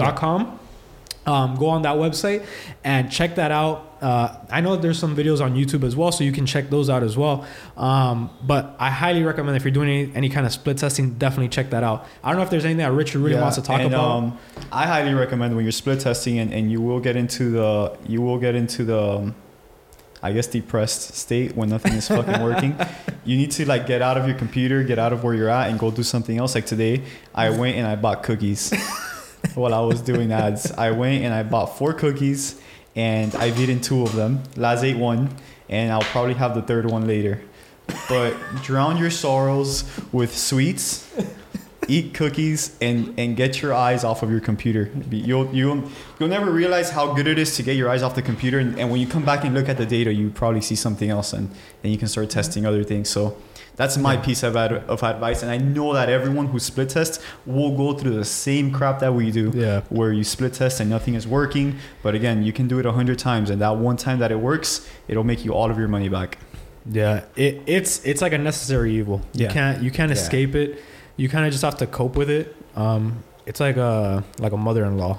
dot 0.00 0.14
com 0.22 0.40
um, 1.26 1.56
go 1.56 1.68
on 1.68 1.82
that 1.82 1.96
website 1.96 2.46
and 2.84 3.10
check 3.10 3.34
that 3.34 3.50
out. 3.50 3.82
Uh, 4.00 4.36
I 4.50 4.60
know 4.60 4.76
there's 4.76 4.98
some 4.98 5.16
videos 5.16 5.40
on 5.40 5.54
YouTube 5.54 5.82
as 5.82 5.96
well, 5.96 6.12
so 6.12 6.22
you 6.22 6.30
can 6.32 6.46
check 6.46 6.70
those 6.70 6.88
out 6.88 7.02
as 7.02 7.16
well. 7.16 7.46
Um, 7.76 8.30
but 8.42 8.76
I 8.78 8.90
highly 8.90 9.22
recommend 9.24 9.56
if 9.56 9.64
you're 9.64 9.72
doing 9.72 9.88
any, 9.88 10.14
any 10.14 10.28
kind 10.28 10.46
of 10.46 10.52
split 10.52 10.78
testing, 10.78 11.14
definitely 11.14 11.48
check 11.48 11.70
that 11.70 11.82
out. 11.82 12.06
I 12.22 12.28
don't 12.28 12.36
know 12.36 12.44
if 12.44 12.50
there's 12.50 12.64
anything 12.64 12.78
that 12.78 12.92
Richard 12.92 13.20
really 13.20 13.34
Yeah, 13.34 13.42
wants 13.42 13.56
to 13.56 13.62
talk 13.62 13.80
and, 13.80 13.92
about. 13.92 14.04
Um, 14.04 14.38
I 14.70 14.86
highly 14.86 15.14
recommend 15.14 15.56
when 15.56 15.64
you're 15.64 15.72
split 15.72 16.00
testing 16.00 16.38
and, 16.38 16.52
and 16.52 16.70
you 16.70 16.80
will 16.80 17.00
get 17.00 17.16
into 17.16 17.50
the 17.50 17.96
you 18.06 18.20
will 18.22 18.38
get 18.38 18.54
into 18.54 18.84
the 18.84 19.00
um, 19.00 19.34
I 20.22 20.32
guess 20.32 20.46
depressed 20.46 21.14
state 21.14 21.56
when 21.56 21.68
nothing 21.70 21.94
is 21.94 22.08
fucking 22.08 22.42
working. 22.42 22.76
You 23.26 23.36
need 23.36 23.50
to 23.52 23.66
like 23.66 23.88
get 23.88 24.02
out 24.02 24.16
of 24.16 24.28
your 24.28 24.38
computer, 24.38 24.84
get 24.84 25.00
out 25.00 25.12
of 25.12 25.24
where 25.24 25.34
you're 25.34 25.48
at, 25.48 25.68
and 25.68 25.80
go 25.80 25.90
do 25.90 26.04
something 26.04 26.38
else. 26.38 26.54
Like 26.54 26.64
today, 26.64 27.02
I 27.34 27.50
went 27.50 27.76
and 27.76 27.84
I 27.84 27.96
bought 27.96 28.22
cookies 28.22 28.72
while 29.54 29.74
I 29.74 29.80
was 29.80 30.00
doing 30.00 30.32
ads. 30.32 30.72
I 30.72 30.90
went 30.90 31.24
and 31.24 31.32
I 31.32 31.42
bought 31.42 31.78
four 31.78 31.92
cookies, 31.92 32.60
and 32.94 33.34
I've 33.36 33.58
eaten 33.58 33.80
two 33.80 34.02
of 34.02 34.14
them. 34.14 34.42
Laz 34.56 34.82
ate 34.82 34.96
one, 34.96 35.30
and 35.68 35.92
I'll 35.92 36.00
probably 36.02 36.34
have 36.34 36.54
the 36.54 36.62
third 36.62 36.90
one 36.90 37.06
later. 37.06 37.42
But 38.08 38.34
drown 38.62 38.96
your 38.96 39.10
sorrows 39.10 39.84
with 40.12 40.36
sweets 40.36 41.08
eat 41.88 42.14
cookies 42.14 42.76
and 42.80 43.14
and 43.18 43.36
get 43.36 43.62
your 43.62 43.72
eyes 43.72 44.04
off 44.04 44.22
of 44.22 44.30
your 44.30 44.40
computer 44.40 44.90
you'll 45.10 45.52
you'll 45.54 45.82
you'll 46.18 46.28
never 46.28 46.50
realize 46.50 46.90
how 46.90 47.12
good 47.12 47.26
it 47.26 47.38
is 47.38 47.56
to 47.56 47.62
get 47.62 47.76
your 47.76 47.88
eyes 47.88 48.02
off 48.02 48.14
the 48.14 48.22
computer 48.22 48.58
and, 48.58 48.78
and 48.78 48.90
when 48.90 49.00
you 49.00 49.06
come 49.06 49.24
back 49.24 49.44
and 49.44 49.54
look 49.54 49.68
at 49.68 49.76
the 49.76 49.86
data 49.86 50.12
you 50.12 50.30
probably 50.30 50.60
see 50.60 50.74
something 50.74 51.10
else 51.10 51.32
and 51.32 51.50
then 51.82 51.92
you 51.92 51.98
can 51.98 52.08
start 52.08 52.28
testing 52.28 52.66
other 52.66 52.82
things 52.82 53.08
so 53.08 53.36
that's 53.76 53.96
my 53.98 54.16
piece 54.16 54.42
of, 54.42 54.56
ad- 54.56 54.72
of 54.88 55.02
advice 55.02 55.42
and 55.42 55.50
i 55.50 55.56
know 55.58 55.92
that 55.92 56.08
everyone 56.08 56.46
who 56.46 56.58
split 56.58 56.88
tests 56.88 57.22
will 57.44 57.76
go 57.76 57.92
through 57.92 58.14
the 58.14 58.24
same 58.24 58.72
crap 58.72 58.98
that 59.00 59.12
we 59.14 59.30
do 59.30 59.52
yeah. 59.54 59.82
where 59.90 60.12
you 60.12 60.24
split 60.24 60.52
test 60.54 60.80
and 60.80 60.88
nothing 60.90 61.14
is 61.14 61.26
working 61.26 61.76
but 62.02 62.14
again 62.14 62.42
you 62.42 62.52
can 62.52 62.66
do 62.68 62.78
it 62.78 62.86
a 62.86 62.92
hundred 62.92 63.18
times 63.18 63.50
and 63.50 63.60
that 63.60 63.76
one 63.76 63.96
time 63.96 64.18
that 64.18 64.32
it 64.32 64.40
works 64.40 64.88
it'll 65.08 65.24
make 65.24 65.44
you 65.44 65.52
all 65.52 65.70
of 65.70 65.78
your 65.78 65.88
money 65.88 66.08
back 66.08 66.38
Yeah, 66.88 67.24
it, 67.34 67.62
it's 67.66 67.98
it's 68.06 68.22
like 68.22 68.32
a 68.32 68.38
necessary 68.38 68.94
evil. 68.94 69.18
You 69.34 69.46
Yeah. 69.46 69.52
can't 69.52 69.82
you 69.82 69.90
can't 69.90 70.10
Yeah. 70.12 70.22
escape 70.22 70.54
it. 70.54 70.78
You 71.16 71.28
kind 71.28 71.44
of 71.44 71.50
just 71.50 71.64
have 71.64 71.76
to 71.78 71.86
cope 71.86 72.14
with 72.14 72.30
it. 72.30 72.54
Um, 72.76 73.02
it's 73.44 73.58
like 73.58 73.76
a 73.76 74.22
like 74.38 74.52
a 74.52 74.56
mother-in-law. 74.56 75.18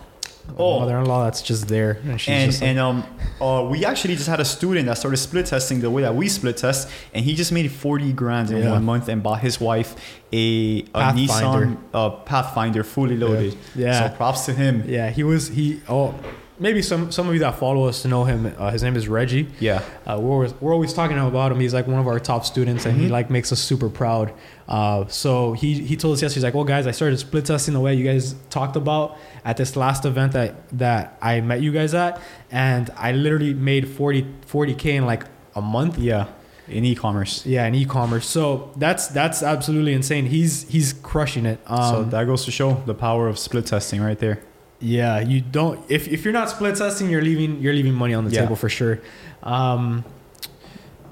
Oh. 0.57 0.79
mother-in-law 0.79 1.23
that's 1.25 1.41
just 1.41 1.67
there, 1.67 1.99
and 2.03 2.19
she's 2.19 2.29
and 2.33 2.51
just 2.51 2.61
like, 2.61 2.69
and 2.69 2.79
um 2.79 3.03
uh, 3.41 3.67
we 3.69 3.85
actually 3.85 4.15
just 4.15 4.27
had 4.27 4.39
a 4.39 4.45
student 4.45 4.87
that 4.87 4.97
started 4.97 5.17
split 5.17 5.45
testing 5.45 5.81
the 5.81 5.89
way 5.91 6.01
that 6.01 6.15
we 6.15 6.27
split 6.27 6.57
test 6.57 6.89
and 7.13 7.23
he 7.23 7.35
just 7.35 7.51
made 7.51 7.71
40 7.71 8.13
grand 8.13 8.49
in 8.49 8.57
Yeah. 8.63 8.71
one 8.71 8.83
month 8.83 9.07
and 9.09 9.21
bought 9.21 9.41
his 9.41 9.59
wife 9.61 9.95
a, 10.33 10.79
a 10.81 10.83
Pathfinder. 10.93 11.65
nissan 11.67 11.77
uh, 11.93 12.09
pathfinder 12.09 12.83
fully 12.83 13.17
loaded 13.17 13.55
yeah, 13.75 14.09
so 14.09 14.15
props 14.15 14.45
to 14.47 14.53
him 14.53 14.83
yeah. 14.87 15.09
He 15.11 15.23
was 15.23 15.49
he. 15.49 15.81
Oh, 15.87 16.15
maybe 16.59 16.81
some 16.81 17.11
some 17.11 17.27
of 17.27 17.33
you 17.33 17.39
that 17.41 17.55
follow 17.59 17.85
us 17.87 18.03
know 18.05 18.23
him. 18.23 18.53
Uh, 18.57 18.71
his 18.71 18.83
name 18.83 18.95
is 18.95 19.07
Reggie. 19.07 19.47
yeah 19.59 19.81
Uh, 20.05 20.17
we're 20.19 20.31
always, 20.31 20.53
we're 20.61 20.73
always 20.73 20.93
talking 20.93 21.17
about 21.17 21.51
him. 21.51 21.59
He's 21.59 21.73
like 21.73 21.87
one 21.87 21.99
of 21.99 22.07
our 22.07 22.19
top 22.19 22.45
students, 22.45 22.85
and 22.85 22.99
he 22.99 23.07
Mhm. 23.07 23.11
like 23.11 23.29
makes 23.29 23.51
us 23.51 23.59
super 23.59 23.89
proud. 23.89 24.31
Uh, 24.67 25.05
so 25.07 25.53
he 25.53 25.73
he 25.75 25.95
told 25.95 26.13
us 26.15 26.21
yesterday, 26.21 26.39
he's 26.39 26.43
like, 26.43 26.53
"Well, 26.53 26.63
guys, 26.63 26.87
I 26.87 26.91
started 26.91 27.17
split 27.19 27.45
testing 27.45 27.73
the 27.73 27.79
way 27.79 27.93
you 27.95 28.03
guys 28.05 28.35
talked 28.49 28.75
about 28.75 29.17
at 29.45 29.57
this 29.57 29.75
last 29.75 30.05
event 30.05 30.31
that 30.33 30.55
that 30.77 31.17
I 31.21 31.41
met 31.41 31.61
you 31.61 31.71
guys 31.71 31.93
at, 31.93 32.19
and 32.51 32.89
I 32.97 33.11
literally 33.11 33.53
made 33.53 33.87
40 33.87 34.73
k 34.75 34.95
in 34.95 35.05
like 35.05 35.23
a 35.55 35.61
month. 35.61 35.97
yeah 35.99 36.25
in 36.69 36.83
e-commerce 36.83 37.45
Yeah, 37.45 37.65
in 37.65 37.75
e-commerce. 37.75 38.25
So 38.27 38.71
that's 38.75 39.07
that's 39.07 39.41
absolutely 39.41 39.93
insane. 39.93 40.25
He's 40.25 40.67
he's 40.67 40.91
crushing 40.91 41.45
it. 41.45 41.59
Um, 41.65 41.89
so 41.91 42.03
that 42.03 42.25
goes 42.25 42.43
to 42.43 42.51
show 42.51 42.81
the 42.85 42.93
power 42.93 43.29
of 43.29 43.39
split 43.39 43.65
testing 43.67 44.01
right 44.01 44.19
there 44.19 44.39
yeah, 44.79 45.19
you 45.19 45.41
don't 45.41 45.79
if 45.89 46.07
if 46.07 46.23
you're 46.23 46.33
not 46.33 46.49
split 46.49 46.75
testing, 46.75 47.09
you're 47.09 47.21
leaving 47.21 47.59
you're 47.61 47.73
leaving 47.73 47.93
money 47.93 48.13
on 48.13 48.25
the 48.25 48.31
Yeah. 48.31 48.41
table 48.41 48.55
for 48.55 48.69
sure. 48.69 48.99
Um 49.43 50.03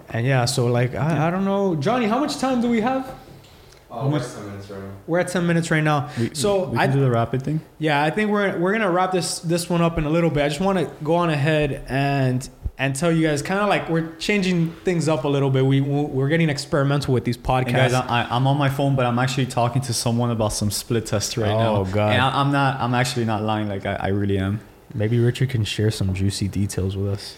and 0.10 0.25
yeah, 0.25 0.45
so 0.45 0.67
like 0.67 0.93
I, 0.95 1.27
I 1.27 1.31
don't 1.31 1.45
know, 1.45 1.75
Johnny, 1.75 2.05
how 2.05 2.19
much 2.19 2.38
time 2.38 2.62
do 2.62 2.69
we 2.69 2.81
have? 2.81 3.10
Oh, 3.89 4.10
we're 4.10 4.19
10 4.19 4.45
minutes 4.45 4.69
right 4.69 4.81
now. 4.81 4.91
We're 5.07 5.19
at 5.19 5.27
10 5.29 5.48
minutes 5.48 5.72
right 5.72 5.84
now. 5.84 6.10
we, 6.19 6.36
So 6.36 6.65
we 6.65 6.77
I- 6.77 6.88
can 6.88 6.95
do 6.98 7.01
the 7.01 7.10
rapid 7.12 7.43
thing 7.43 7.62
Yeah, 7.79 8.03
I 8.03 8.10
think 8.10 8.29
we're 8.29 8.57
we're 8.60 8.72
going 8.72 8.81
to 8.84 8.89
wrap 8.89 9.12
this 9.12 9.39
this 9.39 9.69
one 9.69 9.81
up 9.81 9.98
in 9.98 10.03
a 10.05 10.10
little 10.10 10.29
bit. 10.29 10.43
I 10.43 10.50
just 10.50 10.60
want 10.62 10.77
to 10.79 10.91
go 11.03 11.15
on 11.15 11.29
ahead 11.29 11.84
and 11.88 12.48
and 12.77 12.94
tell 12.96 13.12
you 13.12 13.25
guys 13.27 13.41
kind 13.41 13.62
of 13.62 13.70
like 13.70 13.88
we're 13.89 14.13
changing 14.17 14.72
things 14.84 15.08
up 15.08 15.24
a 15.24 15.27
little 15.27 15.50
bit. 15.50 15.65
We 15.65 15.79
we're 15.82 16.27
getting 16.27 16.50
experimental 16.50 17.13
with 17.13 17.24
these 17.24 17.38
podcasts. 17.38 17.67
and 17.67 17.75
guys 17.75 17.94
I, 17.94 18.27
I'm 18.29 18.46
on 18.48 18.58
my 18.58 18.70
phone 18.70 18.96
but 18.96 19.05
I'm 19.05 19.17
actually 19.20 19.46
talking 19.46 19.82
to 19.84 19.94
someone 19.94 20.29
about 20.32 20.51
some 20.53 20.70
split 20.72 21.05
test 21.05 21.38
right 21.38 21.48
now 21.50 21.75
Oh, 21.77 21.86
God. 21.86 22.12
and 22.13 22.22
I, 22.22 22.39
I'm 22.39 22.51
not 22.51 22.79
I'm 22.82 22.94
actually 22.94 23.25
not 23.25 23.44
lying 23.44 23.70
like 23.70 23.86
I, 23.86 23.96
I 23.96 24.08
really 24.10 24.38
am 24.38 24.60
Maybe 24.94 25.20
Richard 25.20 25.50
can 25.50 25.63
share 25.63 25.91
some 25.91 26.13
juicy 26.13 26.48
details 26.48 26.96
with 26.98 27.08
us. 27.13 27.36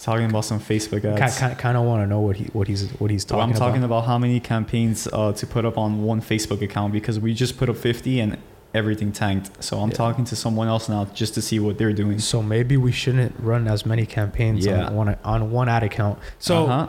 talking 0.00 0.26
about 0.26 0.44
some 0.44 0.58
Facebook 0.60 1.04
ads 1.04 1.20
Kind, 1.20 1.32
kind, 1.34 1.58
kind 1.58 1.76
of 1.76 1.84
want 1.84 2.02
to 2.02 2.06
know 2.08 2.20
what 2.20 2.36
he 2.36 2.44
what 2.52 2.66
he's 2.66 2.90
what 3.00 3.10
he's 3.10 3.22
So 3.22 3.36
talking 3.36 3.52
I'm 3.54 3.58
talking 3.58 3.84
about. 3.84 3.98
about 3.98 4.06
how 4.08 4.18
many 4.18 4.40
campaigns 4.40 5.06
uh, 5.12 5.32
to 5.32 5.46
put 5.46 5.64
up 5.64 5.78
on 5.78 6.02
one 6.02 6.20
Facebook 6.20 6.60
account 6.60 6.92
because 6.92 7.20
we 7.20 7.34
just 7.34 7.56
put 7.56 7.68
up 7.68 7.76
50 7.76 8.18
and 8.20 8.36
everything 8.74 9.12
tanked. 9.12 9.62
So 9.62 9.80
I'm 9.80 9.90
Yeah. 9.90 9.96
talking 9.96 10.24
to 10.24 10.36
someone 10.36 10.66
else 10.68 10.88
now 10.88 11.06
just 11.12 11.34
to 11.34 11.42
see 11.42 11.58
what 11.60 11.76
they're 11.78 11.92
doing. 11.92 12.18
So 12.18 12.42
maybe 12.42 12.76
we 12.76 12.90
shouldn't 12.92 13.34
run 13.38 13.68
as 13.68 13.84
many 13.84 14.06
campaigns 14.06 14.64
Yeah. 14.64 14.86
on 14.86 14.94
one 14.96 15.16
on 15.24 15.50
one 15.50 15.68
ad 15.68 15.82
account. 15.82 16.18
So 16.38 16.64
Uh-huh. 16.66 16.86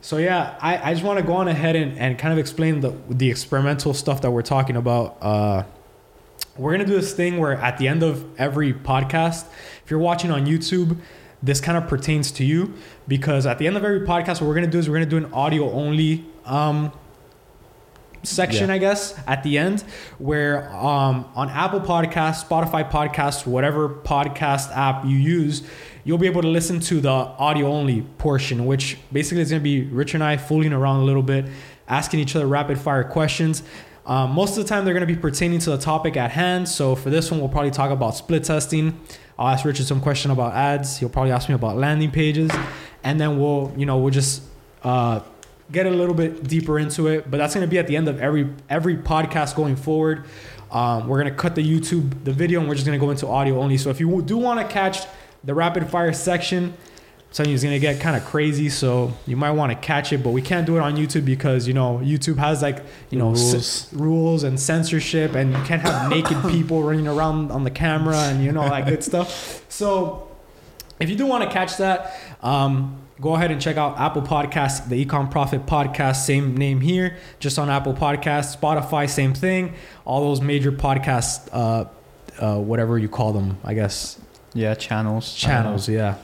so 0.00 0.16
yeah, 0.18 0.54
I, 0.60 0.90
I 0.90 0.92
just 0.94 1.04
want 1.04 1.18
to 1.18 1.24
go 1.24 1.32
on 1.34 1.48
ahead 1.48 1.74
and, 1.76 1.98
and 1.98 2.16
kind 2.18 2.32
of 2.32 2.38
explain 2.38 2.80
the 2.80 2.92
the 3.10 3.30
experimental 3.30 3.94
stuff 3.94 4.20
that 4.22 4.30
we're 4.30 4.42
talking 4.42 4.76
about. 4.76 5.16
Uh, 5.20 5.62
we're 6.56 6.72
gonna 6.72 6.86
do 6.86 6.94
this 6.94 7.12
thing 7.12 7.38
where 7.38 7.54
at 7.56 7.78
the 7.78 7.88
end 7.88 8.02
of 8.04 8.24
every 8.38 8.72
podcast, 8.72 9.44
if 9.84 9.90
you're 9.90 9.98
watching 10.00 10.30
on 10.30 10.46
YouTube, 10.46 10.96
this 11.42 11.60
kind 11.60 11.76
of 11.76 11.88
pertains 11.88 12.30
to 12.32 12.44
you 12.44 12.72
because 13.08 13.44
at 13.44 13.58
the 13.58 13.66
end 13.66 13.76
of 13.76 13.84
every 13.84 14.00
podcast, 14.06 14.40
what 14.40 14.44
we're 14.48 14.54
gonna 14.54 14.66
do 14.68 14.78
is 14.78 14.88
we're 14.88 14.94
gonna 14.96 15.06
do 15.06 15.16
an 15.16 15.32
audio 15.32 15.70
only 15.72 16.24
um, 16.46 16.92
section, 18.24 18.68
Yeah. 18.68 18.74
I 18.74 18.78
guess, 18.78 19.18
at 19.26 19.42
the 19.42 19.58
end, 19.58 19.82
where 20.18 20.70
um, 20.74 21.26
on 21.34 21.48
Apple 21.50 21.80
Podcasts, 21.80 22.44
Spotify 22.46 22.88
Podcasts, 22.90 23.46
whatever 23.46 23.88
podcast 23.88 24.74
app 24.76 25.04
you 25.04 25.16
use, 25.16 25.62
you'll 26.04 26.18
be 26.18 26.26
able 26.26 26.42
to 26.42 26.48
listen 26.48 26.80
to 26.80 27.00
the 27.00 27.08
audio 27.10 27.66
only 27.68 28.02
portion, 28.18 28.66
which 28.66 28.98
basically 29.12 29.40
is 29.42 29.50
going 29.50 29.60
to 29.60 29.64
be 29.64 29.82
Rich 29.84 30.14
and 30.14 30.22
I 30.22 30.36
fooling 30.36 30.72
around 30.72 31.00
a 31.00 31.04
little 31.04 31.22
bit, 31.22 31.46
asking 31.88 32.20
each 32.20 32.34
other 32.36 32.46
rapid 32.46 32.78
fire 32.78 33.04
questions. 33.04 33.62
Um, 34.06 34.32
most 34.32 34.58
of 34.58 34.64
the 34.64 34.68
time, 34.68 34.84
they're 34.84 34.92
going 34.92 35.06
to 35.06 35.12
be 35.14 35.18
pertaining 35.18 35.60
to 35.60 35.70
the 35.70 35.78
topic 35.78 36.16
at 36.18 36.30
hand. 36.30 36.68
So 36.68 36.94
for 36.94 37.08
this 37.08 37.30
one, 37.30 37.40
we'll 37.40 37.48
probably 37.48 37.70
talk 37.70 37.90
about 37.90 38.14
split 38.14 38.44
testing. 38.44 39.00
I'll 39.38 39.48
ask 39.48 39.64
Richard 39.64 39.86
some 39.86 40.00
question 40.02 40.30
about 40.30 40.52
ads. 40.52 40.98
He'll 40.98 41.08
probably 41.08 41.32
ask 41.32 41.48
me 41.48 41.54
about 41.54 41.76
landing 41.78 42.10
pages, 42.10 42.50
and 43.02 43.18
then 43.18 43.40
we'll, 43.40 43.72
you 43.76 43.86
know, 43.86 43.96
we'll 43.98 44.12
just 44.12 44.42
uh, 44.82 45.20
get 45.72 45.86
a 45.86 45.90
little 45.90 46.14
bit 46.14 46.44
deeper 46.46 46.78
into 46.78 47.06
it. 47.08 47.30
But 47.30 47.38
that's 47.38 47.54
going 47.54 47.66
to 47.66 47.70
be 47.70 47.78
at 47.78 47.86
the 47.86 47.96
end 47.96 48.08
of 48.08 48.20
every 48.20 48.48
every 48.68 48.96
podcast 48.96 49.54
going 49.56 49.76
forward. 49.76 50.24
Um, 50.70 51.06
we're 51.08 51.20
going 51.22 51.32
to 51.32 51.38
cut 51.38 51.54
the 51.54 51.62
YouTube 51.62 52.24
the 52.24 52.32
video, 52.32 52.60
and 52.60 52.68
we're 52.68 52.74
just 52.74 52.86
going 52.86 52.98
to 52.98 53.04
go 53.04 53.10
into 53.10 53.26
audio 53.28 53.60
only. 53.60 53.76
So 53.78 53.90
if 53.90 54.00
you 54.00 54.22
do 54.22 54.36
want 54.36 54.60
to 54.60 54.72
catch 54.72 55.06
the 55.44 55.54
rapid 55.54 55.88
fire 55.88 56.12
section, 56.12 56.64
I'm 56.64 56.72
telling 57.32 57.50
you, 57.50 57.54
it's 57.54 57.62
going 57.62 57.74
to 57.74 57.80
get 57.80 58.00
kind 58.00 58.16
of 58.16 58.24
crazy. 58.24 58.68
So 58.68 59.12
you 59.26 59.36
might 59.36 59.52
want 59.52 59.70
to 59.70 59.78
catch 59.78 60.12
it, 60.12 60.22
but 60.24 60.30
we 60.30 60.42
can't 60.42 60.66
do 60.66 60.76
it 60.76 60.80
on 60.80 60.96
YouTube 60.96 61.24
because 61.24 61.68
you 61.68 61.74
know 61.74 61.98
YouTube 62.02 62.38
has 62.38 62.60
like 62.62 62.82
you 63.10 63.18
know 63.18 63.26
Rules. 63.28 63.54
s- 63.54 63.92
rules 63.92 64.42
and 64.42 64.58
censorship, 64.58 65.34
and 65.34 65.52
you 65.52 65.62
can't 65.62 65.82
have 65.82 66.10
naked 66.10 66.42
people 66.50 66.82
running 66.82 67.06
around 67.06 67.52
on 67.52 67.62
the 67.64 67.70
camera 67.70 68.16
and 68.16 68.42
you 68.44 68.50
know 68.50 68.68
that 68.68 68.86
good 68.86 69.04
stuff. 69.04 69.64
So 69.68 70.28
if 70.98 71.08
you 71.08 71.14
do 71.16 71.26
want 71.26 71.44
to 71.44 71.50
catch 71.50 71.76
that, 71.76 72.18
um, 72.42 72.98
go 73.20 73.34
ahead 73.34 73.50
and 73.50 73.60
check 73.60 73.76
out 73.76 73.98
Apple 73.98 74.22
Podcasts, 74.22 74.88
the 74.88 75.04
Ecom 75.04 75.30
Profit 75.30 75.66
Podcast, 75.66 76.16
same 76.24 76.56
name 76.56 76.80
here, 76.80 77.16
just 77.38 77.58
on 77.58 77.70
Apple 77.70 77.94
Podcasts, 77.94 78.56
Spotify, 78.56 79.08
same 79.08 79.34
thing. 79.34 79.74
All 80.04 80.22
those 80.22 80.40
major 80.40 80.72
podcasts, 80.72 81.48
uh, 81.52 81.86
uh, 82.40 82.58
whatever 82.58 82.98
you 82.98 83.08
call 83.08 83.32
them, 83.32 83.58
I 83.64 83.74
guess 83.74 84.18
Yeah, 84.52 84.74
channels. 84.74 85.44
I 85.44 85.48
don't 85.48 85.54
know. 85.56 85.62
channels. 85.64 85.88
Yeah. 85.88 86.14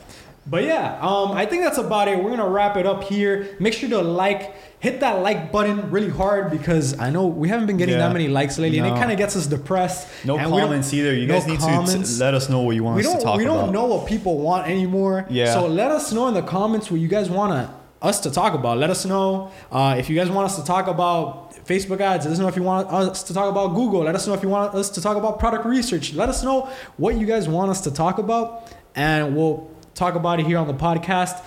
But 0.46 0.64
yeah, 0.64 0.98
um, 1.00 1.32
I 1.32 1.46
think 1.46 1.62
that's 1.62 1.78
about 1.78 2.08
it. 2.08 2.22
We're 2.22 2.30
gonna 2.30 2.48
wrap 2.48 2.76
it 2.76 2.86
up 2.86 3.04
here. 3.04 3.56
Make 3.60 3.72
sure 3.74 3.88
to 3.90 4.00
like, 4.00 4.54
hit 4.80 5.00
that 5.00 5.22
like 5.22 5.52
button 5.52 5.90
really 5.90 6.08
hard 6.08 6.50
because 6.50 6.98
I 6.98 7.10
know 7.10 7.26
we 7.26 7.48
haven't 7.48 7.66
been 7.66 7.76
getting 7.76 7.94
Yeah. 7.96 8.06
that 8.08 8.12
many 8.12 8.28
likes 8.28 8.58
lately, 8.58 8.78
and 8.78 8.86
it 8.88 8.98
kind 8.98 9.12
of 9.12 9.18
gets 9.18 9.36
us 9.36 9.46
depressed. 9.46 10.08
No 10.24 10.36
And 10.38 10.48
comments 10.50 10.92
either. 10.94 11.14
You 11.14 11.26
no 11.26 11.34
guys 11.34 11.46
need 11.46 11.60
to 11.60 11.66
comments. 11.66 12.16
t- 12.16 12.24
let 12.24 12.34
us 12.34 12.48
know 12.48 12.60
what 12.62 12.74
you 12.74 12.82
want 12.84 12.96
we 12.96 13.02
us 13.02 13.08
don't 13.08 13.18
to 13.18 13.24
talk 13.24 13.36
we 13.38 13.44
don't 13.44 13.72
know 13.72 13.84
what 13.84 14.06
people 14.06 14.38
want 14.38 14.66
anymore. 14.68 15.26
Yeah. 15.30 15.52
So 15.54 15.66
let 15.66 15.90
us 15.92 16.12
know 16.12 16.28
in 16.28 16.34
the 16.34 16.42
comments 16.42 16.90
what 16.90 16.98
you 17.00 17.08
guys 17.08 17.28
want 17.30 17.52
to, 17.52 17.70
us 18.02 18.20
to 18.20 18.30
talk 18.30 18.54
about. 18.54 18.78
Let 18.78 18.88
us 18.88 19.04
know 19.04 19.50
uh, 19.70 19.96
if 19.98 20.08
you 20.08 20.16
guys 20.16 20.30
want 20.30 20.46
us 20.46 20.56
to 20.56 20.64
talk 20.64 20.86
about 20.88 21.52
Facebook 21.66 22.00
ads. 22.00 22.24
Let 22.24 22.32
us 22.32 22.38
know 22.38 22.48
if 22.48 22.56
you 22.56 22.62
want 22.62 22.88
us 22.88 23.22
to 23.24 23.34
talk 23.34 23.50
about 23.50 23.74
Google. 23.74 24.00
Let 24.04 24.14
us 24.14 24.26
know 24.26 24.32
if 24.32 24.42
you 24.42 24.48
want 24.48 24.74
us 24.74 24.88
to 24.90 25.02
talk 25.02 25.16
about 25.18 25.38
product 25.38 25.66
research. 25.66 26.14
Let 26.14 26.30
us 26.30 26.42
know 26.42 26.70
what 26.96 27.16
you 27.18 27.26
guys 27.26 27.46
want 27.50 27.70
us 27.70 27.82
to 27.82 27.90
talk 27.90 28.18
about, 28.18 28.72
and 28.96 29.36
we'll 29.36 29.68
talk 29.94 30.14
about 30.14 30.40
it 30.40 30.46
here 30.46 30.56
on 30.56 30.66
the 30.66 30.72
podcast. 30.74 31.42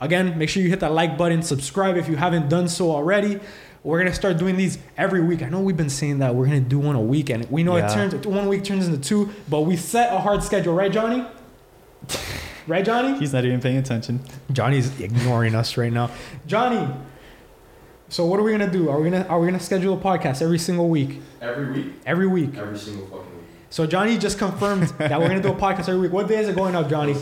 Again, 0.00 0.38
make 0.38 0.48
sure 0.48 0.62
you 0.62 0.68
hit 0.68 0.80
that 0.80 0.92
like 0.92 1.18
button, 1.18 1.42
subscribe 1.42 1.96
if 1.96 2.08
you 2.08 2.16
haven't 2.16 2.48
done 2.48 2.68
so 2.68 2.90
already. 2.90 3.40
We're 3.82 3.98
gonna 3.98 4.14
start 4.14 4.38
doing 4.38 4.56
these 4.56 4.78
every 4.96 5.20
week. 5.22 5.42
I 5.42 5.48
know 5.48 5.60
we've 5.60 5.76
been 5.76 5.88
saying 5.90 6.18
that 6.18 6.34
we're 6.34 6.44
gonna 6.46 6.60
do 6.60 6.78
one 6.78 6.94
a 6.96 7.00
week, 7.00 7.30
and 7.30 7.48
we 7.50 7.62
know 7.62 7.76
it 7.76 7.80
Yeah. 7.82 7.94
turns 7.94 8.26
one 8.26 8.48
week 8.48 8.64
turns 8.64 8.86
into 8.86 8.98
two, 9.00 9.30
but 9.48 9.60
we 9.62 9.76
set 9.76 10.12
a 10.12 10.18
hard 10.18 10.42
schedule, 10.42 10.74
right, 10.74 10.92
Johnny? 10.92 11.24
Right, 12.66 12.84
Johnny? 12.84 13.18
He's 13.18 13.32
not 13.32 13.44
even 13.44 13.60
paying 13.60 13.78
attention. 13.78 14.20
Johnny's 14.52 15.00
ignoring 15.00 15.54
us 15.54 15.76
right 15.76 15.92
now. 15.92 16.10
Johnny. 16.46 16.86
So 18.10 18.24
what 18.26 18.38
are 18.40 18.42
we 18.42 18.52
gonna 18.52 18.70
do? 18.70 18.88
Are 18.90 19.00
we 19.00 19.10
gonna 19.10 19.26
are 19.28 19.38
we 19.40 19.46
gonna 19.46 19.58
schedule 19.60 19.94
a 19.94 20.00
podcast 20.00 20.42
every 20.42 20.58
single 20.58 20.88
week? 20.88 21.20
Every 21.40 21.72
week? 21.72 21.86
Every 22.06 22.26
week. 22.26 22.56
Every 22.56 22.78
single 22.78 23.06
fucking 23.06 23.36
week. 23.36 23.44
So 23.70 23.86
Johnny 23.86 24.18
just 24.18 24.38
confirmed 24.38 24.88
that 24.98 25.18
we're 25.20 25.28
gonna 25.28 25.42
do 25.42 25.52
a 25.52 25.56
podcast 25.56 25.88
every 25.88 25.98
week. 26.00 26.12
What 26.12 26.28
day 26.28 26.38
is 26.40 26.48
it 26.48 26.56
going 26.56 26.74
up, 26.74 26.88
Johnny? 26.90 27.14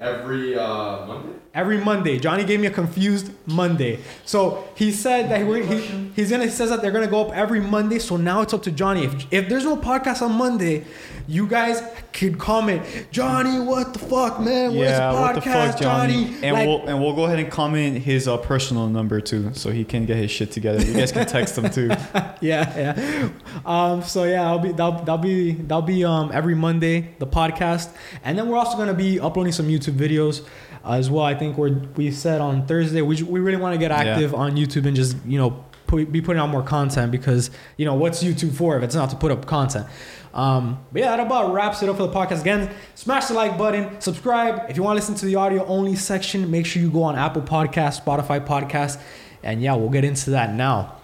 Every 0.00 0.58
uh, 0.58 1.06
Monday? 1.06 1.32
Every 1.56 1.78
Monday. 1.78 2.18
Johnny 2.18 2.44
gave 2.44 2.60
me 2.60 2.66
a 2.66 2.70
confused 2.70 3.30
Monday. 3.46 4.00
So 4.26 4.68
he 4.74 4.92
said 4.92 5.30
that 5.30 5.46
we're, 5.46 5.64
he, 5.64 6.10
he's 6.14 6.30
gonna 6.30 6.44
he 6.44 6.50
says 6.50 6.68
that 6.68 6.82
they're 6.82 6.90
gonna 6.90 7.06
go 7.06 7.22
up 7.26 7.34
every 7.34 7.60
Monday. 7.60 7.98
So 7.98 8.18
now 8.18 8.42
it's 8.42 8.52
up 8.52 8.62
to 8.64 8.70
Johnny. 8.70 9.04
If 9.04 9.32
if 9.32 9.48
there's 9.48 9.64
no 9.64 9.74
podcast 9.74 10.20
on 10.20 10.32
Monday, 10.32 10.84
you 11.26 11.46
guys 11.48 11.82
could 12.12 12.38
comment, 12.38 12.82
Johnny, 13.10 13.58
what 13.58 13.94
the 13.94 13.98
fuck, 13.98 14.38
man? 14.38 14.76
Where's 14.76 14.90
yeah, 14.90 15.10
the 15.10 15.16
podcast, 15.16 15.34
what 15.34 15.34
the 15.34 15.40
fuck, 15.40 15.80
Johnny? 15.80 16.36
And 16.42 16.52
Like- 16.52 16.66
we'll 16.68 16.86
and 16.86 17.00
we'll 17.00 17.14
go 17.14 17.24
ahead 17.24 17.38
and 17.38 17.50
comment 17.50 18.02
his 18.02 18.28
uh, 18.28 18.36
personal 18.36 18.88
number 18.88 19.22
too, 19.22 19.54
so 19.54 19.70
he 19.70 19.84
can 19.84 20.04
get 20.04 20.18
his 20.18 20.30
shit 20.30 20.52
together. 20.52 20.84
You 20.84 20.92
guys 20.92 21.10
can 21.10 21.26
text 21.26 21.56
him 21.56 21.70
too. 21.70 21.88
yeah, 22.42 22.94
yeah. 23.00 23.28
Um, 23.64 24.02
so 24.02 24.24
yeah, 24.24 24.46
I'll 24.46 24.58
be 24.58 24.72
that'll, 24.72 24.98
that'll 25.04 25.18
be 25.18 25.52
that'll 25.52 25.80
be 25.80 26.04
um 26.04 26.30
every 26.34 26.54
Monday 26.54 27.14
the 27.18 27.26
podcast, 27.26 27.88
and 28.24 28.38
then 28.38 28.46
we're 28.48 28.58
also 28.58 28.76
gonna 28.76 28.92
be 28.92 29.18
uploading 29.18 29.52
some 29.54 29.68
YouTube 29.68 29.94
videos 29.96 30.46
as 30.86 31.10
well. 31.10 31.24
I 31.24 31.34
think 31.34 31.56
we're 31.58 31.74
we 31.96 32.10
said 32.10 32.40
on 32.40 32.66
Thursday 32.66 33.02
we 33.02 33.22
we 33.22 33.40
really 33.40 33.58
want 33.60 33.74
to 33.74 33.78
get 33.78 33.90
Yeah. 33.90 34.12
active 34.12 34.34
on 34.34 34.56
YouTube 34.56 34.86
and 34.86 34.94
just 34.96 35.16
you 35.26 35.38
know 35.38 35.64
put, 35.86 36.10
be 36.12 36.20
putting 36.20 36.40
out 36.40 36.48
more 36.48 36.62
content 36.62 37.12
because 37.12 37.50
you 37.76 37.84
know 37.84 37.94
what's 37.94 38.22
YouTube 38.22 38.52
for 38.54 38.76
if 38.76 38.82
it's 38.82 38.94
not 38.94 39.10
to 39.10 39.16
put 39.16 39.30
up 39.30 39.46
content. 39.46 39.86
Um, 40.34 40.78
but 40.92 41.00
yeah, 41.00 41.16
that 41.16 41.20
about 41.26 41.52
wraps 41.54 41.82
it 41.82 41.88
up 41.88 41.96
for 41.96 42.06
the 42.06 42.12
podcast. 42.12 42.42
Again, 42.42 42.70
smash 42.94 43.26
the 43.26 43.34
like 43.34 43.56
button, 43.56 43.98
subscribe. 44.02 44.68
If 44.68 44.76
you 44.76 44.82
want 44.82 44.96
to 44.96 45.00
listen 45.00 45.14
to 45.16 45.26
the 45.26 45.36
audio 45.36 45.64
only 45.64 45.96
section, 45.96 46.50
make 46.50 46.66
sure 46.66 46.82
you 46.82 46.90
go 46.90 47.04
on 47.04 47.16
Apple 47.16 47.40
Podcast, 47.40 48.04
Spotify 48.04 48.44
Podcast, 48.46 49.00
and 49.42 49.62
yeah, 49.62 49.74
we'll 49.74 49.88
get 49.88 50.04
into 50.04 50.30
that 50.30 50.52
now. 50.54 50.96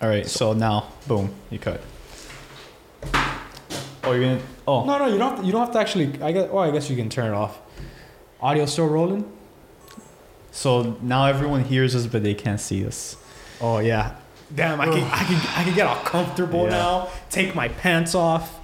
All 0.00 0.08
right, 0.08 0.26
so 0.26 0.54
now, 0.54 0.88
boom, 1.06 1.34
you 1.50 1.58
cut. 1.58 1.80
Oh, 4.02 4.12
you're 4.12 4.20
gonna. 4.20 4.40
Oh, 4.66 4.84
No, 4.84 4.98
no, 4.98 5.06
you 5.08 5.18
don't. 5.18 5.30
Have 5.30 5.40
to, 5.40 5.46
you 5.46 5.52
don't 5.52 5.60
have 5.64 5.72
to 5.72 5.78
actually. 5.78 6.22
I 6.22 6.32
guess. 6.32 6.48
Oh, 6.50 6.58
I 6.58 6.70
guess 6.70 6.90
you 6.90 6.96
can 6.96 7.08
turn 7.08 7.32
it 7.32 7.34
off. 7.36 7.58
Audio 8.40 8.66
still 8.66 8.86
rolling. 8.88 9.24
so 10.50 10.96
now 11.02 11.26
everyone 11.26 11.64
hears 11.64 11.94
us, 11.94 12.06
but 12.06 12.22
they 12.22 12.34
can't 12.34 12.60
see 12.60 12.86
us. 12.86 13.16
Oh 13.60 13.78
yeah. 13.78 14.16
Damn, 14.54 14.80
I 14.80 14.84
can. 14.86 15.02
I 15.04 15.24
can. 15.24 15.36
I 15.56 15.64
can 15.64 15.74
get 15.74 15.86
all 15.86 15.96
comfortable 16.04 16.64
Yeah. 16.64 16.70
now. 16.70 17.08
Take 17.30 17.54
my 17.54 17.68
pants 17.68 18.14
off. 18.14 18.60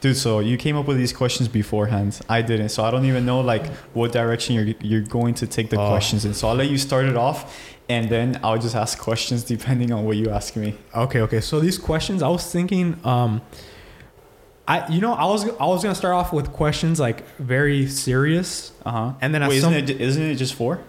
Dude, 0.00 0.16
so 0.16 0.40
you 0.40 0.58
came 0.58 0.76
up 0.76 0.86
with 0.86 0.98
these 0.98 1.12
questions 1.14 1.48
beforehand. 1.48 2.20
I 2.28 2.42
didn't, 2.42 2.68
so 2.70 2.84
I 2.84 2.90
don't 2.90 3.06
even 3.06 3.24
know 3.24 3.40
like 3.40 3.66
what 3.94 4.12
direction 4.12 4.54
you're 4.56 4.74
you're 4.80 5.00
going 5.00 5.34
to 5.34 5.46
take 5.46 5.70
the 5.70 5.80
Oh. 5.80 5.88
questions 5.88 6.24
in. 6.24 6.34
So 6.34 6.48
I'll 6.48 6.54
let 6.56 6.68
you 6.68 6.76
start 6.76 7.06
it 7.06 7.16
off, 7.16 7.38
and 7.88 8.10
then 8.10 8.38
I'll 8.42 8.58
just 8.58 8.74
ask 8.74 8.98
questions 8.98 9.44
depending 9.54 9.92
on 9.92 10.04
what 10.04 10.16
you 10.16 10.28
ask 10.30 10.56
me. 10.56 10.74
Okay. 10.94 11.20
Okay. 11.20 11.40
So 11.40 11.60
these 11.60 11.78
questions, 11.78 12.22
I 12.22 12.28
was 12.28 12.44
thinking. 12.50 12.98
Um, 13.04 13.40
I 14.66 14.88
you 14.88 15.00
know 15.00 15.12
I 15.14 15.24
was 15.26 15.44
I 15.60 15.66
was 15.66 15.82
gonna 15.82 15.94
start 15.94 16.14
off 16.14 16.32
with 16.32 16.52
questions 16.52 16.98
like 16.98 17.26
very 17.38 17.86
serious, 17.86 18.72
Uh 18.86 18.90
huh. 18.90 19.12
and 19.20 19.34
then 19.34 19.46
Wait, 19.46 19.60
some 19.60 19.74
isn't 19.74 19.90
it 19.90 20.00
isn't 20.00 20.22
it 20.22 20.36
just 20.36 20.54
four? 20.54 20.80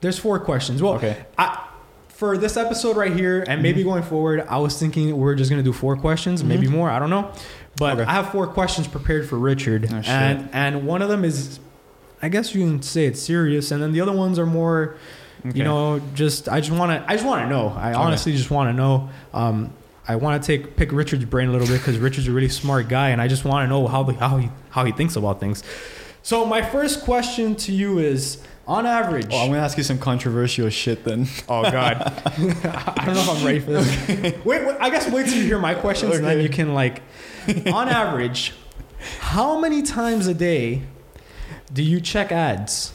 there's 0.00 0.18
four 0.18 0.38
questions. 0.38 0.82
Well, 0.82 0.94
okay. 0.94 1.24
I 1.38 1.60
for 2.08 2.38
this 2.38 2.56
episode 2.56 2.96
right 2.96 3.12
here, 3.14 3.44
and 3.48 3.60
maybe 3.62 3.80
Mm-hmm. 3.80 3.88
going 3.90 4.02
forward, 4.04 4.46
I 4.48 4.58
was 4.58 4.78
thinking 4.78 5.16
we're 5.16 5.34
just 5.34 5.50
gonna 5.50 5.62
do 5.64 5.72
four 5.72 5.96
questions, 5.96 6.44
maybe 6.44 6.66
Mhm. 6.68 6.70
more. 6.72 6.90
I 6.90 6.98
don't 7.00 7.10
know, 7.10 7.30
but 7.76 7.98
Okay. 7.98 8.08
I 8.08 8.12
have 8.12 8.30
four 8.30 8.46
questions 8.46 8.86
prepared 8.86 9.28
for 9.28 9.36
Richard, 9.36 9.88
Oh, 9.92 9.96
and 10.06 10.48
and 10.52 10.86
one 10.86 11.02
of 11.02 11.08
them 11.08 11.24
is, 11.24 11.58
I 12.22 12.28
guess 12.28 12.54
you 12.54 12.60
can 12.64 12.82
say 12.82 13.06
it's 13.06 13.20
serious, 13.20 13.72
and 13.72 13.82
then 13.82 13.92
the 13.92 14.00
other 14.00 14.12
ones 14.12 14.38
are 14.38 14.46
more, 14.46 14.94
Okay. 15.44 15.58
you 15.58 15.64
know, 15.64 16.00
just 16.14 16.48
I 16.48 16.60
just 16.60 16.70
want 16.78 16.92
to 16.92 17.10
I 17.10 17.14
just 17.14 17.26
want 17.26 17.42
to 17.42 17.48
know. 17.48 17.74
I 17.76 17.90
Okay. 17.90 17.98
honestly 17.98 18.32
just 18.36 18.50
want 18.50 18.70
to 18.70 18.76
know. 18.76 19.08
Um, 19.34 19.70
I 20.06 20.16
want 20.16 20.42
to 20.42 20.46
take 20.46 20.76
pick 20.76 20.92
Richard's 20.92 21.24
brain 21.24 21.48
a 21.48 21.52
little 21.52 21.66
bit 21.66 21.78
because 21.78 21.98
Richard's 21.98 22.28
a 22.28 22.32
really 22.32 22.48
smart 22.48 22.88
guy, 22.88 23.10
and 23.10 23.20
I 23.22 23.28
just 23.28 23.44
want 23.44 23.64
to 23.64 23.68
know 23.68 23.86
how 23.86 24.02
the, 24.02 24.12
how 24.14 24.36
he 24.36 24.50
how 24.70 24.84
he 24.84 24.92
thinks 24.92 25.16
about 25.16 25.40
things. 25.40 25.62
So 26.22 26.44
my 26.46 26.62
first 26.62 27.04
question 27.04 27.54
to 27.56 27.72
you 27.72 27.98
is, 27.98 28.42
on 28.66 28.86
average, 28.86 29.26
Oh, 29.30 29.38
I'm 29.42 29.48
gonna 29.50 29.60
ask 29.60 29.76
you 29.76 29.84
some 29.84 29.98
controversial 29.98 30.68
shit 30.70 31.04
then. 31.04 31.26
Oh 31.48 31.62
God, 31.62 31.96
I 32.26 33.02
don't 33.04 33.14
know 33.14 33.20
if 33.20 33.28
I'm 33.30 33.44
ready 33.44 33.60
for 33.60 33.72
this. 33.72 34.44
Wait, 34.44 34.66
wait, 34.66 34.76
I 34.80 34.90
guess 34.90 35.10
wait 35.10 35.26
till 35.26 35.36
you 35.38 35.44
hear 35.44 35.58
my 35.58 35.74
questions, 35.74 36.16
and 36.16 36.24
then 36.24 36.40
you 36.40 36.48
can 36.48 36.74
like, 36.74 37.02
on 37.66 37.88
average, 38.02 38.52
how 39.20 39.58
many 39.58 39.82
times 39.82 40.26
a 40.26 40.34
day 40.34 40.82
do 41.72 41.82
you 41.82 42.00
check 42.00 42.30
ads? 42.32 42.92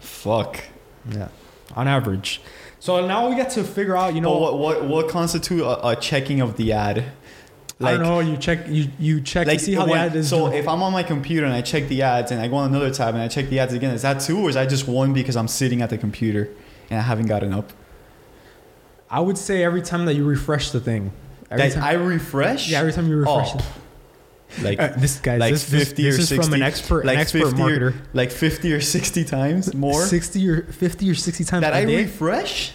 Fuck. 0.00 0.64
Yeah, 1.10 1.28
on 1.74 1.88
average. 1.88 2.40
So 2.88 3.06
now 3.06 3.28
we 3.28 3.36
get 3.36 3.50
to 3.50 3.64
figure 3.64 3.94
out, 3.98 4.14
you 4.14 4.22
know, 4.22 4.32
know 4.32 4.38
what 4.40 4.58
what 4.58 4.84
what 4.88 5.08
constitute 5.10 5.60
a, 5.60 5.88
a 5.88 5.94
checking 5.96 6.40
of 6.40 6.56
the 6.56 6.72
ad? 6.72 7.04
I 7.82 7.90
don't 7.92 8.02
know. 8.02 8.20
You 8.20 8.38
check. 8.38 8.66
You 8.66 8.88
you 8.98 9.20
check 9.20 9.46
to 9.46 9.58
see 9.58 9.74
how 9.74 9.84
the 9.84 9.92
ad 9.92 10.16
is. 10.16 10.30
so 10.30 10.46
doing. 10.46 10.54
if 10.54 10.66
I'm 10.66 10.82
on 10.82 10.94
my 10.94 11.02
computer 11.02 11.44
and 11.44 11.54
I 11.54 11.60
check 11.60 11.86
the 11.88 12.00
ads 12.00 12.32
and 12.32 12.40
I 12.40 12.48
go 12.48 12.56
on 12.56 12.70
another 12.70 12.90
tab 12.90 13.12
and 13.12 13.22
I 13.22 13.28
check 13.28 13.50
the 13.50 13.58
ads 13.58 13.74
again, 13.74 13.92
is 13.94 14.00
that 14.08 14.20
two 14.22 14.38
or 14.40 14.48
is 14.48 14.54
that 14.54 14.70
just 14.70 14.88
one 14.88 15.12
because 15.12 15.36
I'm 15.36 15.48
sitting 15.48 15.82
at 15.82 15.90
the 15.90 15.98
computer 15.98 16.48
and 16.88 16.98
I 16.98 17.02
haven't 17.02 17.26
gotten 17.26 17.52
up? 17.52 17.74
I 19.10 19.20
would 19.20 19.36
say 19.36 19.62
every 19.64 19.82
time 19.82 20.06
that 20.06 20.14
you 20.14 20.24
refresh 20.24 20.70
the 20.70 20.80
thing. 20.80 21.12
Every 21.50 21.68
That 21.68 21.74
time, 21.74 21.84
I 21.84 21.92
refresh. 21.92 22.70
yeah, 22.70 22.80
every 22.80 22.94
time 22.94 23.06
you 23.06 23.18
refresh 23.18 23.50
Oh. 23.54 23.58
it. 23.58 24.62
like 24.62 24.80
Uh, 24.80 24.88
this 24.96 25.20
guys, 25.20 25.40
like 25.40 25.52
this, 25.52 25.64
50 25.68 26.02
this 26.04 26.16
or 26.16 26.20
is 26.22 26.28
60 26.30 26.42
from 26.46 26.54
an 26.54 26.62
expert, 26.62 27.04
like 27.04 27.16
an 27.16 27.20
expert 27.20 27.42
50 27.50 27.62
or- 27.62 27.68
marketer. 27.68 27.94
like 28.14 28.30
50 28.32 28.72
or 28.72 28.80
60 28.80 29.24
times 29.24 29.74
more 29.74 30.06
sixty 30.06 30.48
or 30.48 30.62
fifty 30.72 31.10
or 31.10 31.14
sixty 31.14 31.44
times 31.44 31.60
that 31.62 31.74
I 31.74 31.84
day. 31.84 31.96
refresh. 32.04 32.72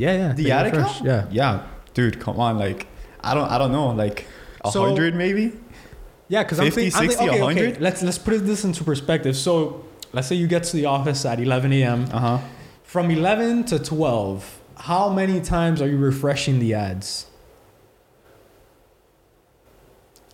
Yeah, 0.00 0.12
yeah. 0.20 0.32
the 0.32 0.44
they 0.44 0.50
ad 0.50 0.66
refresh. 0.66 1.02
Yeah. 1.02 1.26
Yeah, 1.30 1.66
dude, 1.94 2.18
come 2.20 2.38
on. 2.40 2.58
Like 2.58 2.86
I 3.22 3.34
don't 3.34 3.48
I 3.50 3.56
don't 3.58 3.72
know. 3.72 3.88
Like 4.04 4.26
a 4.64 4.70
So- 4.70 4.84
hundred 4.84 5.14
maybe. 5.14 5.52
Yeah, 6.32 6.44
because 6.44 6.60
I'm 6.60 6.66
50, 6.66 6.90
thinking, 6.90 6.96
I'm 7.00 7.08
60, 7.08 7.18
think, 7.18 7.30
okay, 7.32 7.42
okay, 7.42 7.54
100? 7.66 7.80
let's 7.80 8.02
let's 8.02 8.18
put 8.18 8.46
this 8.46 8.62
into 8.64 8.84
perspective. 8.84 9.34
So, 9.36 9.84
let's 10.12 10.28
say 10.28 10.36
you 10.36 10.46
get 10.46 10.62
to 10.70 10.76
the 10.76 10.86
office 10.86 11.24
at 11.24 11.40
11 11.40 11.72
a.m. 11.72 12.04
Uh 12.12 12.18
huh. 12.20 12.38
From 12.84 13.10
11 13.10 13.64
to 13.70 13.78
12, 13.80 14.60
how 14.76 15.08
many 15.08 15.40
times 15.40 15.82
are 15.82 15.88
you 15.88 15.96
refreshing 15.98 16.60
the 16.60 16.74
ads? 16.74 17.26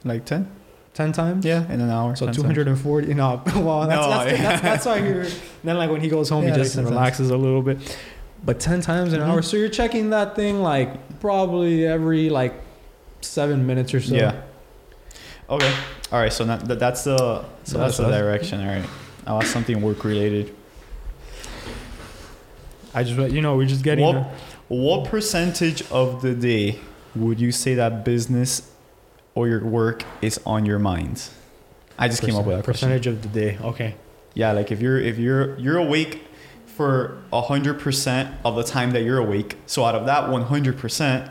Like 0.04 0.24
ten. 0.24 0.50
10 0.94 1.12
times. 1.12 1.44
Yeah, 1.44 1.70
in 1.70 1.80
an 1.82 1.90
hour. 1.90 2.16
So 2.16 2.24
10 2.26 2.34
times. 2.34 2.54
240. 2.54 3.12
No, 3.14 3.42
well, 3.56 3.86
that's, 3.86 3.90
No, 4.00 4.08
that's, 4.10 4.32
yeah. 4.32 4.42
that's, 4.42 4.62
that's 4.62 4.86
why 4.86 4.96
you're. 5.06 5.26
Then, 5.62 5.76
like 5.76 5.90
when 5.90 6.00
he 6.00 6.08
goes 6.08 6.28
home, 6.30 6.44
Yeah, 6.46 6.56
he 6.56 6.62
just 6.62 6.74
that 6.74 6.82
makes 6.82 6.88
sense. 6.88 6.90
relaxes 6.90 7.30
a 7.30 7.36
little 7.36 7.60
bit. 7.62 7.98
But 8.44 8.60
10 8.60 8.80
times 8.80 9.12
an 9.12 9.20
Mhm. 9.20 9.26
hour, 9.28 9.42
so 9.42 9.56
you're 9.56 9.68
checking 9.68 10.10
that 10.10 10.36
thing 10.36 10.62
like 10.62 11.18
probably 11.20 11.86
every 11.86 12.28
like 12.30 12.54
seven 13.20 13.66
minutes 13.66 13.92
or 13.94 14.00
so. 14.00 14.14
Yeah. 14.14 14.34
Okay. 15.50 15.72
All 16.12 16.20
right. 16.20 16.32
So 16.32 16.44
that, 16.44 16.66
that- 16.68 16.78
that's 16.78 17.04
the 17.04 17.16
so 17.16 17.44
So 17.64 17.78
that's 17.78 17.96
the 17.96 18.08
direction. 18.08 18.60
All 18.60 18.66
right. 18.74 18.84
I 19.26 19.32
want 19.32 19.46
something 19.46 19.80
work 19.82 20.04
related. 20.04 20.52
I 22.94 23.02
just, 23.02 23.32
you 23.32 23.42
know, 23.42 23.56
we're 23.56 23.66
just 23.66 23.82
getting. 23.82 24.04
What 24.04 24.12
the- 24.14 24.74
what 24.74 25.04
percentage 25.08 25.82
of 25.90 26.22
the 26.22 26.34
day 26.34 26.78
would 27.14 27.40
you 27.40 27.52
say 27.52 27.74
that 27.74 28.04
business 28.04 28.62
or 29.34 29.48
your 29.48 29.64
work 29.64 30.04
is 30.22 30.40
on 30.46 30.66
your 30.66 30.78
mind? 30.78 31.22
I 31.98 32.08
just 32.08 32.22
came 32.22 32.34
up 32.36 32.44
with 32.46 32.56
that 32.56 32.64
question. 32.64 32.88
percentage 32.88 33.06
of 33.06 33.22
the 33.22 33.28
day. 33.28 33.58
Okay. 33.62 33.94
Yeah, 34.34 34.52
like 34.52 34.70
if 34.70 34.80
you're 34.82 34.98
if 35.00 35.18
you're 35.18 35.58
you're 35.58 35.78
awake 35.78 36.25
for 36.76 37.22
hundred 37.32 37.80
percent 37.80 38.34
of 38.44 38.56
the 38.56 38.62
time 38.64 38.90
that 38.92 39.02
you're 39.02 39.18
awake. 39.18 39.56
So 39.66 39.84
out 39.84 39.94
of 39.94 40.06
that 40.06 40.30
one 40.30 40.42
hundred 40.42 40.76
percent 40.78 41.30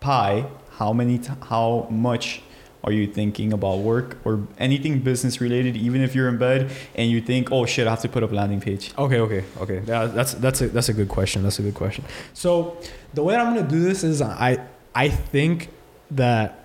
pie, 0.00 0.46
how 0.78 0.92
many 0.92 1.18
t- 1.18 1.32
how 1.48 1.88
much 1.90 2.42
are 2.84 2.92
you 2.92 3.06
thinking 3.06 3.52
about 3.52 3.78
work 3.80 4.16
or 4.24 4.46
anything 4.58 5.00
business 5.00 5.40
related? 5.40 5.76
Even 5.76 6.02
if 6.02 6.14
you're 6.14 6.28
in 6.28 6.38
bed 6.38 6.70
and 6.94 7.10
you 7.10 7.20
think, 7.20 7.50
oh 7.50 7.66
shit, 7.66 7.86
I 7.88 7.90
have 7.90 8.00
to 8.02 8.08
put 8.08 8.22
up 8.22 8.30
a 8.30 8.34
landing 8.34 8.60
page. 8.60 8.92
Okay, 8.96 9.18
okay, 9.18 9.44
okay. 9.58 9.82
Yeah, 9.86 10.06
that's 10.06 10.34
that's 10.34 10.60
a 10.60 10.68
that's 10.68 10.88
a 10.88 10.94
good 10.94 11.08
question. 11.08 11.42
That's 11.42 11.58
a 11.58 11.62
good 11.62 11.74
question. 11.74 12.04
So 12.32 12.78
the 13.12 13.24
way 13.24 13.34
I'm 13.34 13.54
gonna 13.54 13.68
do 13.68 13.80
this 13.80 14.04
is 14.04 14.22
I 14.22 14.64
I 14.94 15.08
think 15.08 15.70
that 16.12 16.64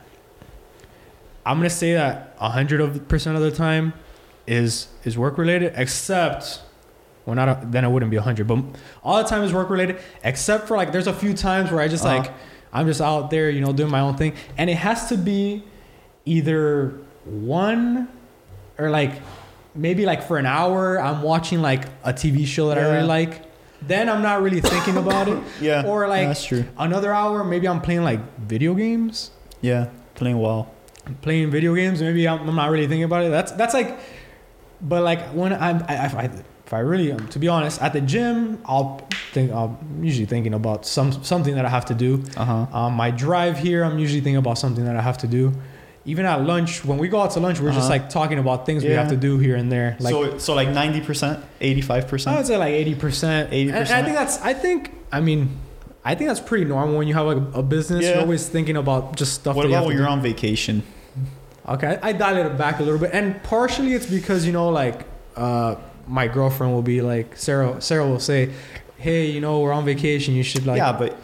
I'm 1.43 1.57
gonna 1.57 1.71
say 1.71 1.93
that 1.93 2.35
hundred 2.37 2.81
of 2.81 3.07
percent 3.07 3.35
of 3.35 3.41
the 3.41 3.51
time 3.51 3.93
is 4.45 4.89
is 5.03 5.17
work 5.17 5.39
related, 5.39 5.73
except 5.75 6.61
well 7.25 7.35
not 7.35 7.71
then 7.71 7.83
it 7.85 7.89
wouldn't 7.89 8.11
be 8.11 8.17
hundred, 8.17 8.47
but 8.47 8.63
all 9.03 9.17
the 9.21 9.29
time 9.29 9.43
is 9.43 9.53
work 9.53 9.69
related, 9.69 9.97
except 10.23 10.67
for 10.67 10.75
like 10.77 10.91
there's 10.91 11.07
a 11.07 11.13
few 11.13 11.33
times 11.33 11.71
where 11.71 11.81
I 11.81 11.87
just 11.87 12.05
Uh-huh. 12.05 12.17
like 12.17 12.31
I'm 12.73 12.87
just 12.87 13.01
out 13.01 13.29
there, 13.29 13.49
you 13.49 13.61
know, 13.61 13.73
doing 13.73 13.91
my 13.91 13.99
own 13.99 14.15
thing, 14.15 14.33
and 14.57 14.69
it 14.69 14.77
has 14.77 15.09
to 15.09 15.17
be 15.17 15.63
either 16.25 16.95
one 17.25 18.07
or 18.77 18.89
like 18.89 19.11
maybe 19.75 20.05
like 20.05 20.23
for 20.23 20.37
an 20.37 20.45
hour 20.45 20.99
I'm 20.99 21.21
watching 21.21 21.61
like 21.61 21.85
a 22.03 22.13
TV 22.13 22.45
show 22.45 22.69
that 22.69 22.77
I 22.77 22.81
really 22.81 23.07
like. 23.07 23.43
Then 23.81 24.09
I'm 24.09 24.21
not 24.21 24.41
really 24.43 24.61
thinking 24.61 24.97
about 24.97 25.27
it. 25.27 25.41
Yeah, 25.61 25.85
Or 25.87 26.07
like 26.07 26.27
that's 26.27 26.43
true. 26.45 26.65
another 26.77 27.11
hour, 27.13 27.43
maybe 27.43 27.67
I'm 27.67 27.81
playing 27.81 28.03
like 28.03 28.19
video 28.39 28.73
games, 28.75 29.31
Yeah, 29.61 29.89
playing 30.15 30.39
well. 30.39 30.71
playing 31.21 31.49
video 31.49 31.73
games. 31.73 31.99
Maybe 32.01 32.27
I'm, 32.27 32.47
I'm 32.47 32.55
not 32.55 32.69
really 32.69 32.85
thinking 32.87 33.05
about 33.05 33.23
it. 33.25 33.29
That's 33.31 33.51
that's 33.53 33.73
like, 33.73 33.97
but 34.81 35.01
like 35.03 35.21
when 35.33 35.51
I'm 35.53 35.83
I, 35.87 36.05
I, 36.05 36.29
if 36.71 36.75
I 36.75 36.79
really 36.79 37.11
um, 37.11 37.27
to 37.27 37.37
be 37.37 37.49
honest 37.49 37.81
at 37.81 37.91
the 37.91 37.99
gym, 37.99 38.57
I'll 38.63 39.05
think 39.33 39.51
I'm 39.51 39.75
usually 40.01 40.25
thinking 40.25 40.53
about 40.53 40.85
some 40.85 41.11
something 41.21 41.55
that 41.55 41.65
I 41.65 41.69
have 41.69 41.83
to 41.87 41.93
do. 41.93 42.23
Uh 42.37 42.45
huh. 42.45 42.53
Um, 42.77 42.93
my 42.93 43.11
drive 43.11 43.57
here, 43.57 43.83
I'm 43.83 43.99
usually 43.99 44.21
thinking 44.21 44.37
about 44.37 44.57
something 44.57 44.85
that 44.85 44.95
I 44.95 45.01
have 45.01 45.17
to 45.17 45.27
do. 45.27 45.51
Even 46.05 46.25
at 46.25 46.45
lunch, 46.45 46.85
when 46.85 46.97
we 46.97 47.09
go 47.09 47.19
out 47.19 47.31
to 47.31 47.41
lunch, 47.41 47.59
we're 47.59 47.71
just 47.73 47.81
Uh-huh. 47.81 47.89
like 47.89 48.09
talking 48.09 48.39
about 48.39 48.65
things 48.65 48.85
we 48.85 48.91
have 48.91 49.09
to 49.09 49.17
do 49.17 49.37
here 49.37 49.57
and 49.57 49.69
there. 49.69 49.97
Like 49.99 50.13
so 50.13 50.37
so 50.37 50.53
like 50.55 50.69
ninety 50.69 51.01
percent, 51.01 51.43
eighty 51.59 51.81
five 51.81 52.07
percent. 52.07 52.35
I 52.35 52.39
would 52.39 52.47
say 52.47 52.55
like 52.55 52.71
eighty 52.73 52.95
percent. 52.95 53.51
80%. 53.51 53.73
And 53.73 53.89
I 53.89 54.01
think 54.03 54.15
that's. 54.15 54.41
I 54.41 54.53
think. 54.53 54.91
I 55.11 55.19
mean, 55.19 55.49
I 56.05 56.15
think 56.15 56.29
that's 56.29 56.39
pretty 56.39 56.63
normal 56.63 56.97
when 56.97 57.07
you 57.09 57.15
have 57.15 57.27
like 57.27 57.43
a 57.53 57.61
business. 57.61 58.05
You're 58.05 58.19
always 58.21 58.47
thinking 58.47 58.77
about 58.77 59.17
just 59.17 59.33
stuff. 59.33 59.57
What 59.57 59.63
that 59.63 59.67
you 59.69 59.75
about 59.75 59.81
have 59.81 59.87
when 59.87 59.97
you're 59.97 60.05
do. 60.07 60.11
on 60.13 60.21
vacation? 60.21 60.83
Okay, 61.67 61.99
I 62.01 62.13
dialed 62.13 62.45
it 62.45 62.57
back 62.57 62.79
a 62.79 62.83
little 62.83 62.97
bit, 62.99 63.11
and 63.13 63.43
partially 63.43 63.93
it's 63.93 64.07
because 64.07 64.45
you 64.47 64.53
know, 64.53 64.69
like, 64.69 65.05
uh, 65.35 65.75
my 66.07 66.27
girlfriend 66.27 66.73
will 66.73 66.81
be 66.81 67.01
like, 67.01 67.35
Sarah. 67.37 67.81
Sarah 67.81 68.07
will 68.07 68.19
say, 68.19 68.51
"Hey, 68.97 69.29
you 69.31 69.41
know, 69.41 69.59
we're 69.59 69.73
on 69.73 69.85
vacation. 69.85 70.33
You 70.35 70.43
should 70.43 70.65
like." 70.65 70.77
yeah, 70.77 70.91
but 70.93 71.17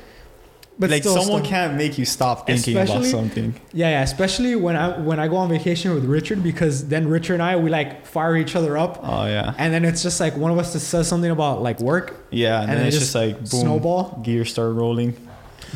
but 0.79 0.89
like 0.91 1.01
still 1.01 1.15
someone 1.17 1.41
stuff- 1.41 1.49
can't 1.49 1.75
make 1.75 1.97
you 1.97 2.05
stop 2.05 2.45
thinking 2.45 2.77
about 2.77 3.03
something. 3.05 3.55
Yeah, 3.73 3.89
yeah. 3.89 4.01
Especially 4.03 4.55
when 4.55 4.75
I 4.75 4.97
when 4.99 5.19
I 5.19 5.27
go 5.27 5.37
on 5.37 5.49
vacation 5.49 5.93
with 5.95 6.05
Richard, 6.05 6.43
because 6.43 6.87
then 6.87 7.07
Richard 7.07 7.33
and 7.35 7.43
I 7.43 7.55
we 7.55 7.69
like 7.69 8.05
fire 8.05 8.35
each 8.37 8.55
other 8.55 8.77
up, 8.77 8.99
Oh 9.03 9.25
yeah. 9.25 9.53
and 9.57 9.73
then 9.73 9.83
it's 9.85 10.03
just 10.03 10.19
like 10.19 10.37
one 10.37 10.51
of 10.51 10.57
us 10.59 10.73
just 10.73 10.87
says 10.89 11.07
something 11.07 11.31
about 11.31 11.61
like 11.63 11.79
work, 11.79 12.27
Yeah, 12.29 12.61
and, 12.61 12.69
And 12.71 12.79
then 12.79 12.85
it 12.85 12.89
it's 12.89 12.97
just 12.99 13.13
just 13.13 13.15
like 13.15 13.37
boom, 13.39 13.61
snowball. 13.61 14.19
gears 14.23 14.51
start 14.51 14.75
rolling. 14.75 15.15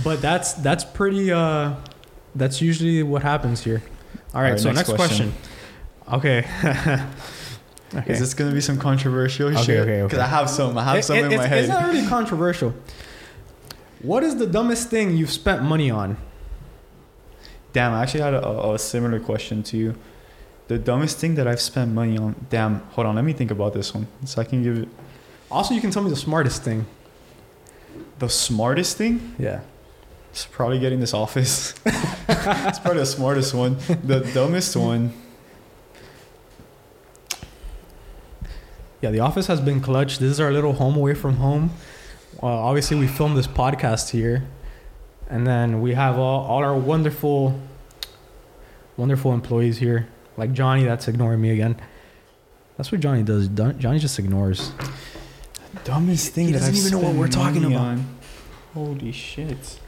But 0.03 0.21
that's 0.21 0.53
that's 0.53 0.83
pretty. 0.85 1.31
uh 1.31 1.73
That's 2.35 2.61
usually 2.61 3.03
what 3.03 3.23
happens 3.23 3.61
here. 3.63 3.81
All 4.33 4.41
right. 4.41 4.47
All 4.47 4.51
right, 4.51 4.59
so 4.59 4.71
next 4.71 4.87
next, 4.87 4.95
question. 4.95 5.33
Okay. 6.13 6.45
okay. 7.95 8.13
Is 8.13 8.19
this 8.19 8.33
gonna 8.33 8.51
be 8.53 8.61
some 8.61 8.77
controversial 8.77 9.49
Okay, 9.49 9.63
shit? 9.63 9.79
okay, 9.81 9.91
okay. 10.01 10.03
Because 10.03 10.19
I 10.19 10.27
have 10.27 10.49
some. 10.49 10.77
I 10.77 10.83
have 10.83 10.97
It- 10.97 11.03
some 11.03 11.17
it- 11.17 11.31
in 11.31 11.37
my 11.37 11.47
head. 11.47 11.59
it's 11.59 11.69
not 11.69 11.85
really 11.87 12.05
controversial. 12.07 12.73
What 14.01 14.23
is 14.23 14.35
the 14.37 14.47
dumbest 14.47 14.89
thing 14.89 15.15
you've 15.17 15.31
spent 15.31 15.61
money 15.63 15.91
on? 15.91 16.17
Damn, 17.73 17.93
I 17.93 18.01
actually 18.01 18.21
had 18.21 18.33
a, 18.33 18.45
a, 18.45 18.73
a 18.73 18.79
similar 18.79 19.19
question 19.19 19.63
to 19.63 19.77
you. 19.77 19.95
The 20.67 20.77
dumbest 20.77 21.17
thing 21.19 21.35
that 21.35 21.47
I've 21.47 21.61
spent 21.61 21.93
money 21.93 22.17
on. 22.17 22.35
Damn, 22.49 22.79
hold 22.91 23.07
on. 23.07 23.15
Let 23.15 23.23
me 23.25 23.33
think 23.33 23.51
about 23.51 23.73
this 23.73 23.93
one, 23.93 24.07
so 24.25 24.41
I 24.41 24.45
can 24.45 24.63
give 24.63 24.77
it 24.77 24.89
Also, 25.49 25.73
you 25.73 25.81
can 25.81 25.91
tell 25.91 26.01
me 26.03 26.09
the 26.09 26.15
smartest 26.15 26.63
thing. 26.63 26.85
the 28.19 28.29
smartest 28.29 28.97
thing. 28.97 29.35
Yeah. 29.39 29.61
It's 30.31 30.45
probably 30.45 30.79
getting 30.79 30.99
this 31.01 31.13
office. 31.13 31.73
it's 31.85 32.79
probably 32.79 32.99
the 33.01 33.05
smartest 33.05 33.53
one. 33.53 33.77
The 34.03 34.21
dumbest 34.33 34.75
one. 34.77 35.11
Yeah, 39.01 39.09
the 39.09 39.19
office 39.19 39.47
has 39.47 39.59
been 39.59 39.81
clutch. 39.81 40.19
This 40.19 40.29
is 40.31 40.39
our 40.39 40.51
little 40.51 40.73
home 40.73 40.95
away 40.95 41.13
from 41.15 41.37
home. 41.37 41.71
Well, 42.41 42.53
obviously, 42.53 42.97
we 42.97 43.07
filmed 43.07 43.35
this 43.37 43.47
podcast 43.47 44.11
here, 44.11 44.43
and 45.29 45.45
then 45.45 45.81
we 45.81 45.93
have 45.95 46.17
all, 46.19 46.45
all 46.45 46.63
our 46.63 46.75
wonderful, 46.77 47.59
wonderful 48.97 49.33
employees 49.33 49.79
here. 49.79 50.07
Like 50.37 50.53
Johnny, 50.53 50.83
that's 50.83 51.07
ignoring 51.07 51.41
me 51.41 51.49
again. 51.51 51.75
That's 52.77 52.91
what 52.91 53.01
Johnny 53.01 53.23
does. 53.23 53.47
Johnny 53.47 53.99
just 53.99 54.17
ignores. 54.19 54.71
The 55.73 55.79
Dumbest 55.83 56.33
thing 56.33 56.47
He 56.47 56.53
that 56.53 56.59
doesn't 56.59 56.73
I've 56.75 56.79
even 56.79 56.91
know 56.91 56.97
what 56.97 57.03
spent 57.05 57.19
we're 57.19 57.27
talking 57.27 57.61
money 57.63 57.75
about. 57.75 57.87
on. 57.87 58.17
Holy 58.73 59.11
shit. 59.11 59.79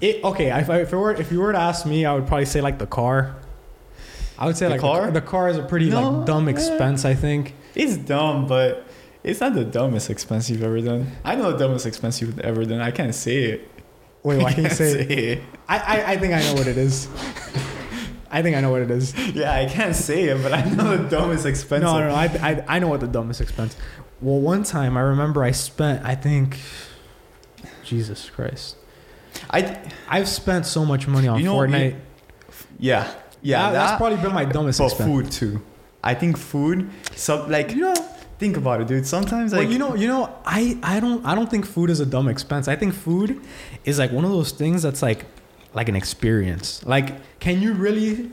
It, 0.00 0.22
okay, 0.24 0.50
if, 0.60 0.68
I, 0.68 0.80
if 0.80 0.92
it 0.92 0.96
were 0.96 1.12
if 1.14 1.30
you 1.32 1.40
were 1.40 1.52
to 1.52 1.58
ask 1.58 1.86
me, 1.86 2.04
I 2.04 2.14
would 2.14 2.26
probably 2.26 2.44
say 2.46 2.60
like 2.60 2.78
the 2.78 2.86
car. 2.86 3.36
I 4.38 4.46
would 4.46 4.56
say 4.56 4.66
The 4.66 4.72
like 4.72 4.80
car? 4.80 5.06
The, 5.06 5.12
the 5.12 5.20
car 5.26 5.48
is 5.48 5.56
a 5.56 5.62
pretty 5.62 5.88
No, 5.90 6.10
like 6.10 6.26
dumb 6.26 6.48
expense. 6.48 7.04
I 7.04 7.14
think. 7.14 7.54
It's 7.74 7.96
dumb, 7.96 8.46
but 8.46 8.86
it's 9.24 9.40
not 9.40 9.54
the 9.54 9.64
dumbest 9.64 10.10
expense 10.10 10.48
you've 10.50 10.62
ever 10.62 10.80
done. 10.80 11.10
I 11.24 11.34
know 11.34 11.52
the 11.52 11.58
dumbest 11.58 11.86
expense 11.86 12.20
you've 12.20 12.38
ever 12.40 12.64
done. 12.64 12.80
I 12.80 12.90
can't 12.90 13.14
say 13.14 13.36
it. 13.44 13.70
Wait, 14.22 14.42
why 14.42 14.52
can't 14.52 14.56
you 14.58 14.62
can't 14.64 14.74
say? 14.78 15.02
it? 15.06 15.42
I, 15.68 15.78
I 15.78 16.10
I 16.12 16.16
think 16.18 16.34
I 16.34 16.40
know 16.42 16.54
what 16.54 16.66
it 16.66 16.76
is. 16.78 17.08
I 18.30 18.42
think 18.42 18.56
I 18.56 18.60
know 18.60 18.70
what 18.70 18.82
it 18.82 18.90
is. 18.90 19.14
Yeah, 19.34 19.52
I 19.54 19.66
can't 19.66 19.94
say 19.94 20.24
it, 20.24 20.42
but 20.42 20.52
I 20.52 20.64
know 20.64 20.96
the 20.96 21.08
dumbest 21.08 21.46
expense. 21.46 21.82
No, 21.84 21.98
no, 22.00 22.08
no. 22.08 22.14
I, 22.14 22.24
I, 22.42 22.64
I 22.76 22.78
know 22.80 22.88
what 22.88 23.00
the 23.00 23.06
dumbest 23.06 23.40
expense. 23.40 23.76
Well, 24.20 24.40
one 24.40 24.62
time 24.64 24.96
I 24.96 25.00
remember 25.02 25.44
I 25.44 25.52
spent, 25.52 26.04
I 26.04 26.14
think, 26.16 26.58
Jesus 27.84 28.28
Christ. 28.30 28.76
I 29.50 29.78
I've 30.08 30.28
spent 30.28 30.66
so 30.66 30.84
much 30.84 31.06
money 31.06 31.28
on 31.28 31.38
You 31.38 31.44
know, 31.46 31.56
Fortnite. 31.56 31.92
you- 31.92 31.96
yeah, 32.78 33.12
yeah. 33.50 33.70
That- 33.70 33.72
that's 33.72 33.96
probably 34.00 34.18
been 34.24 34.34
my 34.34 34.44
dumbest 34.44 34.78
but 34.78 34.86
expense. 34.92 35.08
food 35.10 35.26
too. 35.40 35.62
I 36.02 36.14
think 36.14 36.36
food. 36.38 36.78
So 37.14 37.46
like, 37.46 37.68
You 37.74 37.82
know, 37.86 37.94
think 38.38 38.56
about 38.56 38.80
it, 38.80 38.86
dude. 38.88 39.06
Sometimes 39.06 39.52
well, 39.52 39.62
like 39.62 39.70
you 39.72 39.78
know, 39.78 39.94
you 40.02 40.08
know, 40.08 40.22
I, 40.44 40.78
I 40.82 41.00
don't, 41.00 41.24
I 41.26 41.34
don't 41.34 41.50
think 41.50 41.64
food 41.66 41.88
is 41.90 42.00
a 42.00 42.06
dumb 42.06 42.28
expense. 42.28 42.68
I 42.68 42.76
think 42.76 42.92
food 42.94 43.40
is 43.84 43.98
like 43.98 44.12
one 44.12 44.24
of 44.24 44.30
those 44.38 44.52
things 44.52 44.82
that's 44.82 45.02
like, 45.02 45.24
like 45.74 45.88
an 45.88 45.96
experience. 45.96 46.84
Like, 46.94 47.08
can 47.40 47.60
you 47.62 47.72
really 47.74 48.30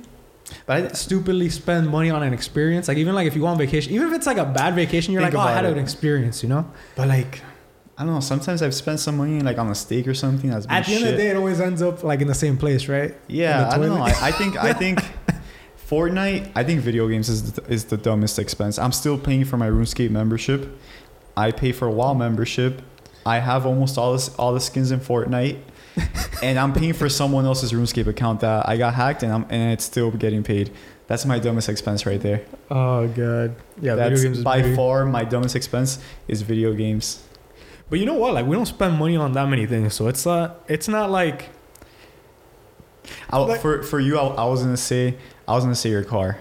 But 0.67 0.75
I, 0.83 0.87
stupidly 0.93 1.49
spend 1.49 1.89
money 1.89 2.09
on 2.11 2.21
an 2.21 2.33
experience? 2.33 2.87
Like, 2.87 2.97
even 3.03 3.15
like 3.15 3.27
if 3.27 3.33
you 3.35 3.41
go 3.41 3.47
on 3.47 3.57
vacation, 3.57 3.91
even 3.93 4.07
if 4.09 4.13
it's 4.13 4.27
like 4.27 4.37
a 4.37 4.45
bad 4.45 4.75
vacation, 4.75 5.13
you're 5.13 5.23
Think 5.23 5.33
like, 5.35 5.43
oh, 5.43 5.49
I 5.51 5.53
had 5.53 5.65
it. 5.65 5.71
an 5.73 5.79
experience, 5.87 6.43
you 6.43 6.49
know. 6.49 6.63
but 6.97 7.07
like, 7.07 7.41
I 7.97 8.03
don't 8.03 8.13
know. 8.15 8.19
Sometimes 8.19 8.61
I've 8.63 8.73
spent 8.73 8.99
some 8.99 9.17
money 9.17 9.39
like 9.41 9.57
on 9.59 9.69
a 9.69 9.75
steak 9.75 10.07
or 10.07 10.13
something. 10.15 10.49
That's 10.49 10.65
At 10.67 10.85
the 10.85 10.95
end 10.95 11.03
of 11.05 11.11
the 11.11 11.17
day, 11.17 11.29
it 11.29 11.35
always 11.35 11.59
ends 11.59 11.81
up 11.81 12.03
like 12.03 12.21
in 12.21 12.27
the 12.27 12.33
same 12.33 12.57
place, 12.57 12.87
right? 12.87 13.15
Yeah, 13.27 13.69
I 13.71 13.77
don't 13.77 13.89
know. 13.89 14.01
I, 14.01 14.13
I 14.19 14.31
think 14.31 14.57
I 14.57 14.73
think 14.73 14.99
Fortnite. 15.89 16.51
I 16.55 16.63
think 16.63 16.81
video 16.81 17.07
games 17.07 17.29
is 17.29 17.53
the, 17.53 17.63
is 17.71 17.85
the 17.85 17.97
dumbest 17.97 18.39
expense. 18.39 18.79
I'm 18.79 18.91
still 18.91 19.17
paying 19.17 19.45
for 19.45 19.57
my 19.57 19.69
RuneScape 19.69 20.09
membership. 20.09 20.79
I 21.37 21.51
pay 21.51 21.71
for 21.71 21.87
a 21.87 21.91
WoW 21.91 22.13
membership. 22.13 22.81
I 23.25 23.39
have 23.39 23.65
almost 23.65 23.97
all 23.97 24.13
this 24.13 24.33
all 24.35 24.53
the 24.53 24.59
skins 24.59 24.91
in 24.91 24.99
Fortnite, 24.99 25.59
and 26.43 26.57
I'm 26.57 26.73
paying 26.73 26.93
for 26.93 27.09
someone 27.09 27.45
else's 27.45 27.71
RuneScape 27.73 28.07
account 28.07 28.39
that 28.41 28.67
I 28.67 28.75
got 28.77 28.95
hacked, 28.95 29.21
and 29.23 29.31
I'm 29.31 29.45
and 29.49 29.71
it's 29.71 29.85
still 29.85 30.09
getting 30.11 30.43
paid. 30.43 30.71
That's 31.07 31.25
my 31.25 31.37
dumbest 31.37 31.69
expense 31.69 32.05
right 32.05 32.19
there. 32.19 32.43
Oh 32.71 33.07
god, 33.07 33.55
yeah. 33.81 33.95
That's 33.95 34.09
video 34.19 34.23
games 34.29 34.37
is 34.39 34.43
by 34.43 34.61
pretty- 34.61 34.75
far 34.75 35.05
my 35.05 35.23
dumbest 35.23 35.55
expense 35.55 35.99
is 36.27 36.41
video 36.41 36.73
games. 36.73 37.23
But 37.93 37.99
you 37.99 38.07
know 38.07 38.15
what? 38.15 38.33
Like, 38.33 38.47
we 38.47 38.55
don't 38.55 38.65
spend 38.65 38.97
money 38.97 39.15
on 39.17 39.33
that 39.33 39.47
many 39.47 39.67
things, 39.67 39.93
so 39.93 40.07
it's 40.07 40.25
uh, 40.25 40.55
it's 40.67 40.87
not 40.87 41.11
like 41.11 41.49
I, 43.29 43.37
Like- 43.37 43.61
for 43.61 43.83
for 43.83 43.99
you, 43.99 44.17
I, 44.17 44.25
I 44.25 44.45
was 44.45 44.63
gonna 44.63 44.77
say 44.77 45.15
I 45.47 45.53
was 45.53 45.63
gonna 45.63 45.75
say 45.75 45.89
your 45.91 46.03
car. 46.03 46.39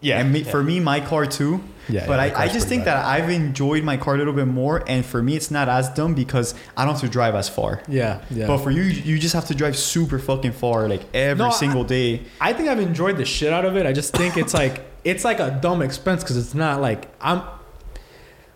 yeah. 0.00 0.20
and 0.20 0.32
me, 0.32 0.42
for 0.42 0.62
me, 0.62 0.80
my 0.80 1.00
car 1.00 1.26
too. 1.26 1.60
yeah. 1.86 2.06
but 2.06 2.14
yeah, 2.14 2.38
I, 2.38 2.44
I 2.44 2.48
just 2.48 2.66
think 2.66 2.86
bad. 2.86 2.94
that 2.96 3.04
I've 3.04 3.28
enjoyed 3.28 3.84
my 3.84 3.98
car 3.98 4.14
a 4.14 4.16
little 4.16 4.32
bit 4.32 4.46
more, 4.46 4.82
and 4.88 5.04
for 5.04 5.22
me, 5.22 5.36
it's 5.36 5.50
not 5.50 5.68
as 5.68 5.90
dumb 5.90 6.14
because 6.14 6.54
I 6.78 6.86
don't 6.86 6.94
have 6.94 7.02
to 7.02 7.10
drive 7.10 7.34
as 7.34 7.46
far. 7.50 7.82
Yeah, 7.86 8.22
yeah. 8.30 8.46
But 8.46 8.58
for 8.64 8.70
you, 8.70 8.80
you 8.80 9.18
just 9.18 9.34
have 9.34 9.48
to 9.48 9.54
drive 9.54 9.76
super 9.76 10.18
fucking 10.18 10.52
far, 10.52 10.88
like 10.88 11.02
every 11.12 11.44
No, 11.44 11.50
I- 11.50 11.52
single 11.52 11.84
day. 11.84 12.22
I 12.40 12.54
think 12.54 12.70
I've 12.70 12.80
enjoyed 12.80 13.18
the 13.18 13.26
shit 13.26 13.52
out 13.52 13.66
of 13.66 13.76
it. 13.76 13.84
I 13.84 13.92
just 13.92 14.14
think 14.16 14.38
it's 14.38 14.54
like 14.54 14.80
it's 15.04 15.26
like 15.26 15.40
a 15.40 15.58
dumb 15.60 15.82
expense 15.82 16.22
because 16.22 16.38
it's 16.38 16.54
not 16.54 16.80
like 16.80 17.08
I'm. 17.20 17.42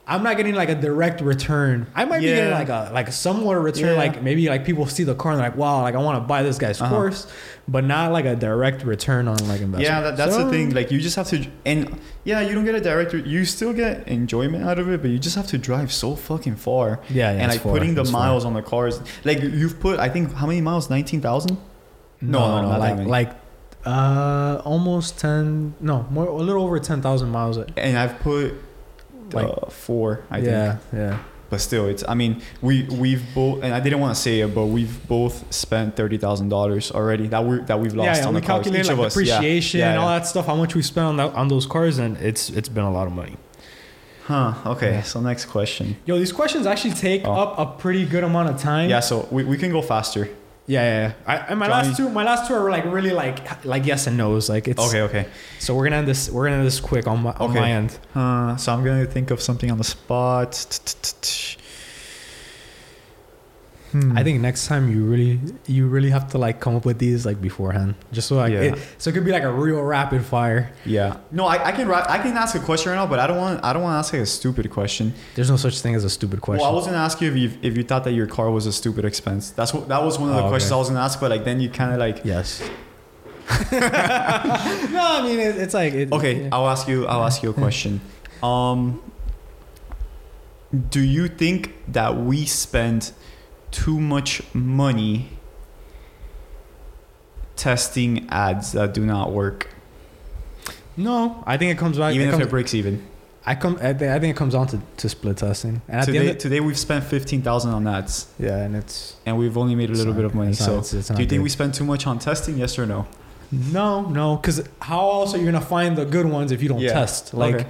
I'm 0.06 0.22
not 0.22 0.36
getting 0.36 0.54
like 0.54 0.68
a 0.68 0.74
direct 0.74 1.22
return. 1.22 1.86
I 1.94 2.04
might 2.04 2.18
be 2.20 2.26
getting 2.26 2.50
like 2.52 2.68
a 2.68 2.90
like 2.92 3.08
a 3.08 3.12
somewhat 3.12 3.54
return. 3.54 3.92
Yeah. 3.92 3.96
Like 3.96 4.22
maybe 4.22 4.46
like 4.48 4.64
people 4.66 4.84
see 4.86 5.02
the 5.02 5.14
car 5.14 5.32
and 5.32 5.40
they're 5.40 5.48
like, 5.48 5.56
wow, 5.56 5.80
like 5.80 5.94
I 5.94 5.98
want 5.98 6.22
to 6.22 6.26
buy 6.28 6.42
this 6.42 6.58
guy's 6.58 6.78
Uh-huh. 6.78 6.94
horse, 6.94 7.26
but 7.66 7.84
not 7.84 8.12
like 8.12 8.26
a 8.26 8.36
direct 8.36 8.84
return 8.84 9.28
on 9.28 9.36
like 9.48 9.62
investment. 9.62 9.80
Yeah, 9.82 10.02
that, 10.02 10.16
that's 10.18 10.34
So- 10.34 10.44
the 10.44 10.50
thing. 10.50 10.74
Like 10.74 10.90
you 10.90 11.00
just 11.00 11.16
have 11.16 11.28
to, 11.28 11.46
and 11.64 11.98
yeah, 12.24 12.42
you 12.42 12.54
don't 12.54 12.66
get 12.66 12.74
a 12.74 12.80
direct. 12.82 13.14
You 13.14 13.46
still 13.46 13.72
get 13.72 14.06
enjoyment 14.06 14.62
out 14.64 14.78
of 14.78 14.90
it, 14.90 15.00
but 15.00 15.08
you 15.10 15.18
just 15.18 15.36
have 15.36 15.46
to 15.48 15.58
drive 15.58 15.90
so 15.90 16.16
fucking 16.16 16.56
far. 16.56 17.00
Yeah, 17.08 17.32
yeah. 17.32 17.40
and 17.40 17.50
like 17.52 17.62
far, 17.62 17.72
putting 17.72 17.94
the 17.94 18.02
it's 18.02 18.10
far. 18.10 18.20
miles 18.20 18.44
on 18.44 18.52
the 18.52 18.62
cars, 18.62 19.00
like 19.24 19.40
you've 19.42 19.80
put, 19.80 19.98
I 20.00 20.10
think 20.10 20.34
how 20.34 20.46
many 20.46 20.60
miles? 20.60 20.90
Nineteen 20.90 21.22
thousand. 21.22 21.56
No, 22.20 22.60
no, 22.60 22.68
not 22.68 22.80
that 22.80 23.06
like 23.06 23.06
like 23.06 23.36
uh 23.86 24.60
almost 24.64 25.18
ten 25.18 25.74
no 25.80 26.06
more 26.10 26.26
a 26.26 26.32
little 26.34 26.62
over 26.62 26.78
ten 26.78 27.00
thousand 27.00 27.30
miles. 27.30 27.56
And 27.76 27.96
I've 27.98 28.18
put 28.20 28.54
Like- 29.32 29.46
uh, 29.46 29.66
four. 29.70 30.20
I 30.30 30.36
think. 30.36 30.46
yeah, 30.48 30.76
yeah. 30.92 31.18
but 31.50 31.60
still 31.60 31.86
it's 31.86 32.02
i 32.08 32.14
mean 32.14 32.32
we 32.62 32.82
we've 33.02 33.22
both 33.34 33.62
and 33.62 33.72
i 33.74 33.80
didn't 33.80 34.00
want 34.00 34.14
to 34.16 34.20
say 34.20 34.40
it 34.40 34.54
but 34.54 34.66
we've 34.66 34.96
both 35.08 35.36
spent 35.52 35.94
$30000 35.96 36.90
already 36.92 37.26
that 37.28 37.44
we 37.44 37.58
that 37.68 37.78
we've 37.78 37.94
lost 37.94 38.06
yeah, 38.06 38.16
yeah, 38.22 38.26
on 38.28 38.34
we 38.34 38.40
the 38.40 38.46
cars 38.46 38.56
calculate 38.64 38.80
each 38.80 38.88
like 38.88 38.98
of 38.98 39.04
us 39.04 39.16
Yeah. 39.16 39.40
Yeah, 39.40 39.90
and 39.90 39.98
all 40.00 40.08
that 40.08 40.26
stuff, 40.26 40.46
how 40.46 40.56
much 40.56 40.74
we 40.74 40.82
spent 40.82 41.06
on 41.06 41.16
that, 41.18 41.32
on 41.34 41.48
those 41.48 41.66
cars, 41.66 41.98
and 41.98 42.16
it's 42.18 42.50
it's 42.50 42.68
been 42.76 42.84
a 42.84 42.90
lot 42.98 43.06
of 43.06 43.12
money. 43.12 43.36
huh 44.24 44.54
okay 44.74 44.92
Yeah. 44.92 45.02
so 45.02 45.20
next 45.20 45.44
question 45.46 45.96
Yo, 46.06 46.18
these 46.18 46.32
questions 46.32 46.66
actually 46.66 46.94
take 46.94 47.22
Oh. 47.24 47.32
up 47.42 47.58
a 47.58 47.66
pretty 47.82 48.04
good 48.06 48.24
amount 48.24 48.48
of 48.50 48.56
time. 48.60 48.88
yeah 48.90 49.00
so 49.00 49.28
we, 49.30 49.44
we 49.44 49.56
can 49.58 49.70
go 49.70 49.82
faster 49.82 50.28
yeah, 50.66 50.82
yeah. 50.82 51.08
yeah. 51.08 51.12
I, 51.26 51.36
and 51.50 51.58
my 51.58 51.66
Johnny- 51.66 51.88
last 51.88 51.96
two, 51.96 52.08
my 52.08 52.24
last 52.24 52.48
two 52.48 52.54
are 52.54 52.70
like 52.70 52.84
really 52.86 53.10
like 53.12 53.64
like 53.64 53.84
yes 53.86 54.06
and 54.06 54.16
no's. 54.16 54.48
Like 54.48 54.66
it's 54.68 54.80
okay 54.80 55.02
okay 55.02 55.26
So 55.58 55.74
we're 55.74 55.84
gonna 55.84 55.96
end 55.96 56.08
this. 56.08 56.30
We're 56.30 56.44
gonna 56.46 56.56
end 56.58 56.66
this 56.66 56.80
quick 56.80 57.06
on 57.06 57.22
my 57.22 57.32
on 57.32 57.50
Okay. 57.50 57.60
my 57.60 57.70
end. 57.72 57.98
uh, 58.14 58.56
so 58.56 58.72
i'm 58.72 58.84
gonna 58.84 59.04
think 59.06 59.30
of 59.30 59.40
something 59.42 59.70
on 59.70 59.78
the 59.78 59.84
spot 59.84 60.52
Hmm. 63.94 64.18
I 64.18 64.24
think 64.24 64.40
next 64.40 64.66
time 64.66 64.90
you 64.92 65.04
really 65.06 65.38
you 65.66 65.86
really 65.86 66.10
have 66.10 66.26
to 66.32 66.38
like 66.38 66.58
come 66.58 66.74
up 66.74 66.84
with 66.84 66.98
these 66.98 67.24
like 67.24 67.38
beforehand, 67.40 67.94
just 68.10 68.26
so 68.26 68.34
like 68.34 68.52
Yeah. 68.52 68.74
it, 68.74 68.78
so 68.98 69.08
it 69.08 69.12
could 69.12 69.24
be 69.24 69.30
like 69.30 69.44
a 69.44 69.52
real 69.52 69.80
rapid 69.82 70.24
fire. 70.24 70.72
yeah 70.84 71.18
no 71.30 71.44
I, 71.46 71.56
I 71.68 71.72
can 71.72 71.86
i 72.16 72.18
can 72.18 72.36
ask 72.36 72.56
a 72.56 72.64
question 72.70 72.90
right 72.90 72.96
now 73.02 73.06
but 73.06 73.20
i 73.20 73.26
don't 73.28 73.38
want 73.44 73.64
i 73.64 73.72
don't 73.72 73.82
want 73.86 73.94
to 73.94 73.98
ask 74.02 74.12
like 74.12 74.22
a 74.22 74.26
stupid 74.26 74.66
question 74.78 75.14
There's 75.36 75.48
no 75.48 75.56
such 75.56 75.76
thing 75.80 75.94
as 75.94 76.02
a 76.02 76.10
stupid 76.10 76.40
question. 76.40 76.62
well 76.62 76.72
i 76.72 76.74
was 76.74 76.86
gonna 76.86 76.98
ask 77.08 77.20
you 77.20 77.30
if 77.30 77.36
you 77.42 77.48
if 77.62 77.76
you 77.76 77.84
thought 77.84 78.02
that 78.02 78.14
your 78.14 78.26
car 78.26 78.50
was 78.50 78.66
a 78.66 78.72
stupid 78.72 79.04
expense 79.04 79.50
that's 79.58 79.72
what 79.72 79.86
that 79.92 80.02
was 80.02 80.18
one 80.18 80.28
of 80.30 80.34
the 80.34 80.40
Oh, 80.42 80.46
okay. 80.46 80.54
questions 80.54 80.72
i 80.72 80.76
was 80.82 80.88
gonna 80.90 81.06
ask 81.08 81.20
but 81.20 81.30
like 81.30 81.44
then 81.44 81.60
you 81.60 81.68
kind 81.70 81.92
of 81.94 81.98
like 82.06 82.18
yes. 82.24 82.68
no, 83.72 83.88
I 85.18 85.20
mean 85.22 85.38
it, 85.38 85.56
it's 85.56 85.74
like 85.74 85.92
it, 85.94 86.10
Okay, 86.12 86.34
yeah. 86.42 86.48
I'll 86.52 86.68
ask 86.68 86.88
you. 86.88 87.06
I'll 87.06 87.24
ask 87.24 87.42
you 87.44 87.50
a 87.50 87.52
question. 87.64 88.00
Um, 88.42 89.00
do 90.90 91.00
you 91.00 91.28
think 91.28 91.74
that 91.92 92.16
we 92.16 92.46
spend 92.46 93.12
too 93.74 93.98
much 94.00 94.40
money 94.54 95.28
testing 97.56 98.26
ads 98.30 98.72
that 98.72 98.94
do 98.94 99.04
not 99.04 99.32
work, 99.32 99.68
No, 100.96 101.42
I 101.46 101.56
think 101.56 101.72
it 101.72 101.78
comes 101.78 101.98
back. 101.98 102.14
even 102.14 102.26
it 102.26 102.30
if 102.30 102.34
comes, 102.34 102.46
it 102.46 102.50
breaks 102.50 102.74
even? 102.74 103.02
I 103.46 103.54
come. 103.56 103.76
I 103.82 103.92
think, 103.92 104.10
I 104.10 104.18
think 104.20 104.34
it 104.34 104.38
comes 104.38 104.54
down 104.54 104.66
to, 104.68 104.80
to 104.98 105.08
split 105.08 105.36
testing, 105.36 105.82
and 105.88 106.00
at 106.00 106.06
the 106.06 106.12
Today, 106.12 106.18
end, 106.28 106.36
of, 106.36 106.38
today 106.38 106.60
we've 106.60 106.78
spent 106.78 107.04
fifteen 107.04 107.42
thousand 107.42 107.72
on 107.74 107.86
ads, 107.86 108.26
yeah, 108.38 108.56
and 108.64 108.74
it's 108.76 109.16
and 109.26 109.36
we've 109.36 109.56
only 109.58 109.74
made 109.74 109.90
a 109.90 109.92
little 109.92 110.12
not- 110.14 110.16
bit 110.16 110.24
of 110.24 110.34
money. 110.34 110.50
it's 110.52 110.60
not- 110.60 110.66
So, 110.66 110.72
it's- 110.72 110.94
it's 110.94 111.08
do 111.08 111.14
you 111.14 111.28
think 111.28 111.40
good. 111.40 111.42
we 111.42 111.48
spend 111.50 111.74
too 111.74 111.84
much 111.84 112.06
on 112.06 112.18
testing? 112.18 112.56
Yes 112.58 112.78
or 112.78 112.86
no? 112.86 113.06
No, 113.52 114.02
no, 114.08 114.36
because 114.36 114.62
how 114.80 115.10
else 115.10 115.34
are 115.34 115.38
you 115.38 115.44
gonna 115.44 115.60
find 115.60 115.96
the 115.96 116.04
good 116.06 116.26
ones 116.26 116.52
if 116.52 116.62
you 116.62 116.68
don't 116.68 116.80
Yeah. 116.80 116.92
test? 116.94 117.34
Like, 117.34 117.54
Okay. 117.56 117.66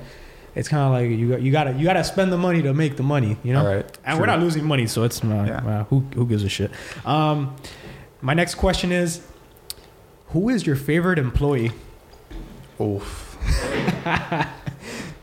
It's 0.55 0.69
kind 0.69 0.83
of 0.83 0.93
like 0.93 1.19
you 1.19 1.29
got, 1.31 1.43
you 1.43 1.53
gotta 1.53 1.73
you 1.73 1.85
gotta 1.85 2.05
spend 2.05 2.33
the 2.33 2.39
money 2.39 2.63
to 2.63 2.73
make 2.75 2.97
the 2.97 3.03
money, 3.03 3.37
you 3.43 3.53
know. 3.53 3.61
All 3.67 3.75
right. 3.75 3.99
And 4.05 4.19
we're 4.19 4.27
not 4.27 4.41
losing 4.41 4.65
money, 4.65 4.87
so 4.87 5.03
it's 5.03 5.23
not. 5.25 5.47
Yeah. 5.49 5.57
uh, 5.81 5.85
who 5.85 6.01
who 6.15 6.27
gives 6.27 6.43
a 6.45 6.49
shit? 6.49 6.71
Um, 7.05 7.57
my 8.21 8.35
next 8.35 8.55
question 8.55 8.93
is, 8.93 9.21
who 10.29 10.49
is 10.49 10.67
your 10.67 10.77
favorite 10.77 11.19
employee? 11.19 11.73
Oof. 12.81 13.37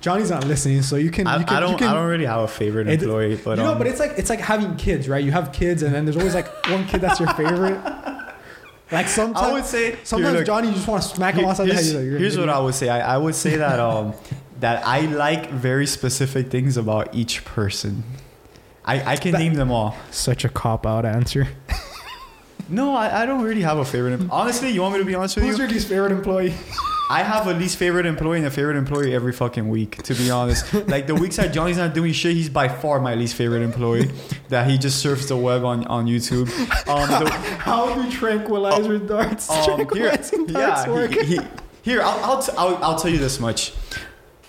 Johnny's 0.02 0.32
not 0.32 0.46
listening, 0.48 0.82
so 0.82 0.96
you 0.96 1.12
can. 1.12 1.28
I, 1.28 1.38
you 1.38 1.46
can 1.46 1.58
I 1.58 1.60
don't. 1.60 1.72
You 1.74 1.78
can, 1.78 1.88
I 1.90 1.94
don't 1.94 2.08
really 2.08 2.26
have 2.26 2.42
a 2.42 2.48
favorite 2.48 2.88
It- 2.88 3.04
employee, 3.04 3.36
but 3.44 3.58
you 3.58 3.64
know, 3.64 3.74
um, 3.74 3.78
but 3.78 3.86
it's 3.88 4.00
like 4.00 4.14
it's 4.18 4.30
like 4.32 4.40
having 4.40 4.76
kids, 4.76 5.08
right? 5.08 5.24
You 5.24 5.32
have 5.32 5.52
kids, 5.54 5.84
and 5.84 5.94
then 5.94 6.06
there's 6.06 6.18
always 6.18 6.34
like 6.34 6.48
one 6.70 6.86
kid 6.88 7.02
that's 7.02 7.20
your 7.20 7.34
favorite. 7.34 7.80
Like 8.94 9.08
sometimes, 9.08 9.48
I 9.48 9.54
would 9.54 9.64
say 9.64 9.98
sometimes 10.04 10.32
here, 10.32 10.40
look, 10.40 10.46
Johnny 10.46 10.68
you 10.68 10.74
just 10.74 10.86
want 10.86 11.02
to 11.02 11.08
smack 11.08 11.36
him 11.36 11.42
Here- 11.42 11.50
outside 11.50 11.70
the 11.70 11.76
head. 11.76 11.84
here's, 11.86 11.94
You're 11.94 12.12
like, 12.12 12.20
here's 12.20 12.38
what. 12.38 12.50
I 12.50 12.60
would 12.60 12.76
say. 12.76 12.90
I, 12.90 13.16
I 13.16 13.18
would 13.18 13.36
say 13.36 13.56
that 13.56 13.80
um 13.80 14.14
that 14.62 14.86
I 14.86 15.02
like 15.02 15.50
very 15.52 15.86
specific 15.86 16.50
things 16.50 16.78
about 16.78 17.14
each 17.14 17.44
person. 17.46 18.04
I, 18.86 19.14
I 19.14 19.16
can 19.18 19.34
That- 19.34 19.40
name 19.40 19.54
them 19.56 19.72
all. 19.72 19.96
Such 20.10 20.44
a 20.46 20.50
cop 20.50 20.86
out 20.88 21.06
answer. 21.06 21.48
No, 22.70 22.96
I, 22.96 23.24
I 23.24 23.26
don't 23.26 23.42
really 23.42 23.62
have 23.64 23.78
a 23.80 23.86
favorite. 23.86 24.14
em- 24.14 24.30
Honestly, 24.32 24.70
you 24.72 24.82
want 24.82 24.94
me 24.94 25.00
to 25.00 25.06
be 25.06 25.14
honest 25.16 25.36
with 25.36 25.44
Who's 25.46 25.58
you? 25.58 25.64
Who's 25.66 25.72
your 25.72 25.76
least 25.78 25.88
favorite 25.90 26.12
employee? 26.14 26.54
I 27.10 27.24
have 27.24 27.46
a 27.48 27.54
least 27.54 27.76
favorite 27.76 28.06
employee 28.06 28.38
and 28.38 28.48
a 28.48 28.52
favorite 28.52 28.78
employee 28.78 29.14
every 29.14 29.34
fucking 29.34 29.68
week. 29.68 30.02
To 30.04 30.14
be 30.16 30.32
honest, 30.32 30.74
like 30.88 31.08
the 31.08 31.16
weeks 31.16 31.36
that 31.36 31.52
Johnny's 31.54 31.76
not 31.76 31.94
doing 31.94 32.14
shit, 32.14 32.34
he's 32.38 32.48
by 32.48 32.70
far 32.70 33.02
my 33.02 33.16
least 33.16 33.36
favorite 33.36 33.64
employee. 33.64 34.10
that 34.48 34.70
he 34.70 34.78
just 34.78 35.00
surfs 35.02 35.28
the 35.28 35.36
web 35.36 35.66
on 35.66 35.86
on 35.88 36.06
YouTube. 36.06 36.48
Um, 36.88 37.10
the, 37.10 37.30
How 37.60 37.94
do 38.02 38.10
tranquilizer 38.10 38.98
darts? 39.00 39.50
Um, 39.50 39.80
here, 39.94 40.12
darts 40.12 40.32
yeah, 40.48 40.90
work. 40.90 41.12
he- 41.12 41.36
he- 41.38 41.40
here 41.84 42.02
I'll, 42.04 42.24
I'll, 42.24 42.42
t- 42.42 42.54
I'll, 42.58 42.76
I'll 42.84 42.96
tell 43.00 43.12
you 43.12 43.18
this 43.18 43.40
much. 43.42 43.74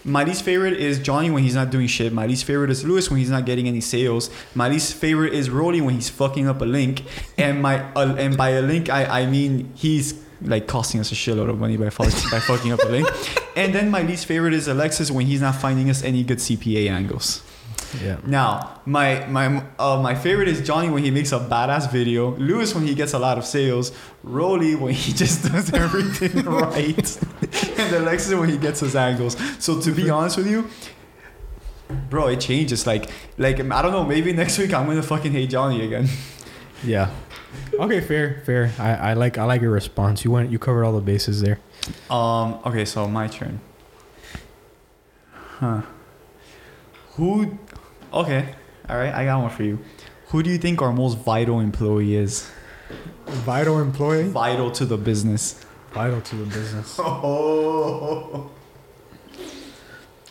My 0.04 0.24
least 0.24 0.42
favorite 0.42 0.74
is 0.74 0.98
Johnny 0.98 1.30
when 1.30 1.44
he's 1.44 1.54
not 1.54 1.70
doing 1.70 1.86
shit. 1.86 2.12
My 2.12 2.26
least 2.26 2.44
favorite 2.44 2.70
is 2.70 2.84
Lewis 2.84 3.08
when 3.08 3.20
he's 3.20 3.30
not 3.30 3.46
getting 3.46 3.68
any 3.68 3.80
sales. 3.80 4.30
My 4.54 4.68
least 4.68 4.94
favorite 4.94 5.32
is 5.32 5.48
Rolly 5.48 5.80
when 5.80 5.94
he's 5.94 6.08
fucking 6.08 6.48
up 6.48 6.60
a 6.60 6.64
link. 6.64 7.04
And 7.38 7.62
my 7.62 7.82
uh, 7.94 8.16
and 8.18 8.36
by 8.36 8.50
a 8.50 8.62
link 8.62 8.90
I, 8.90 9.22
I 9.22 9.26
mean 9.26 9.72
he's 9.74 10.20
like 10.40 10.66
costing 10.66 11.00
us 11.00 11.12
a 11.12 11.14
shitload 11.14 11.48
of 11.48 11.60
money 11.60 11.76
by 11.76 11.84
by 11.84 12.40
fucking 12.40 12.72
up 12.72 12.80
a 12.82 12.88
link. 12.88 13.08
And 13.56 13.74
then 13.74 13.90
my 13.90 14.02
least 14.02 14.26
favorite 14.26 14.54
is 14.54 14.66
Alexis 14.66 15.10
when 15.10 15.26
he's 15.26 15.40
not 15.40 15.54
finding 15.54 15.88
us 15.88 16.02
any 16.02 16.24
good 16.24 16.38
CPA 16.38 16.90
angles. 16.90 17.42
Yeah. 18.00 18.18
Now, 18.24 18.80
my 18.86 19.26
my 19.26 19.64
uh, 19.78 20.00
my 20.00 20.14
favorite 20.14 20.48
is 20.48 20.60
Johnny 20.60 20.88
when 20.88 21.02
he 21.02 21.10
makes 21.10 21.32
a 21.32 21.38
badass 21.38 21.90
video. 21.90 22.36
Lewis 22.36 22.74
when 22.74 22.86
he 22.86 22.94
gets 22.94 23.12
a 23.12 23.18
lot 23.18 23.38
of 23.38 23.44
sales. 23.44 23.92
Rolly 24.22 24.74
when 24.74 24.94
he 24.94 25.12
just 25.22 25.50
does 25.50 25.72
everything 25.72 26.44
right. 26.44 27.18
and 27.78 27.94
Alexis 27.94 28.34
when 28.34 28.48
he 28.48 28.58
gets 28.58 28.80
his 28.80 28.96
angles. 28.96 29.36
So 29.58 29.80
to 29.80 29.92
be 29.92 30.08
honest 30.08 30.36
with 30.36 30.46
you, 30.46 30.68
bro, 32.08 32.28
it 32.28 32.40
changes. 32.40 32.86
Like 32.86 33.10
like 33.36 33.60
I 33.60 33.82
don't 33.82 33.92
know. 33.92 34.04
Maybe 34.04 34.32
next 34.32 34.58
week 34.58 34.72
I'm 34.72 34.86
gonna 34.86 35.02
fucking 35.02 35.32
hate 35.32 35.50
Johnny 35.50 35.84
again. 35.84 36.08
Yeah. 36.84 37.10
Okay, 37.74 38.00
fair, 38.00 38.42
fair. 38.46 38.72
I, 38.78 39.10
I 39.10 39.12
like 39.12 39.36
I 39.36 39.44
like 39.44 39.60
your 39.60 39.70
response. 39.70 40.24
You 40.24 40.30
went 40.30 40.50
you 40.50 40.58
covered 40.58 40.84
all 40.84 40.92
the 40.92 41.00
bases 41.00 41.42
there. 41.42 41.58
Um. 42.08 42.58
Okay, 42.64 42.84
so 42.84 43.06
my 43.08 43.28
turn. 43.28 43.60
Huh. 45.32 45.82
Who? 47.16 47.58
Okay. 48.12 48.54
All 48.88 48.96
right. 48.96 49.12
I 49.14 49.24
got 49.24 49.40
one 49.40 49.50
for 49.50 49.62
you. 49.62 49.78
Who 50.28 50.42
do 50.42 50.50
you 50.50 50.58
think 50.58 50.80
our 50.82 50.92
most 50.92 51.18
vital 51.18 51.60
employee 51.60 52.14
is? 52.16 52.50
Vital 53.26 53.80
employee. 53.80 54.28
Vital 54.28 54.70
to 54.72 54.84
the 54.84 54.96
business. 54.96 55.64
Vital 55.92 56.20
to 56.20 56.36
the 56.36 56.44
business. 56.46 56.96
Oh, 56.98 58.50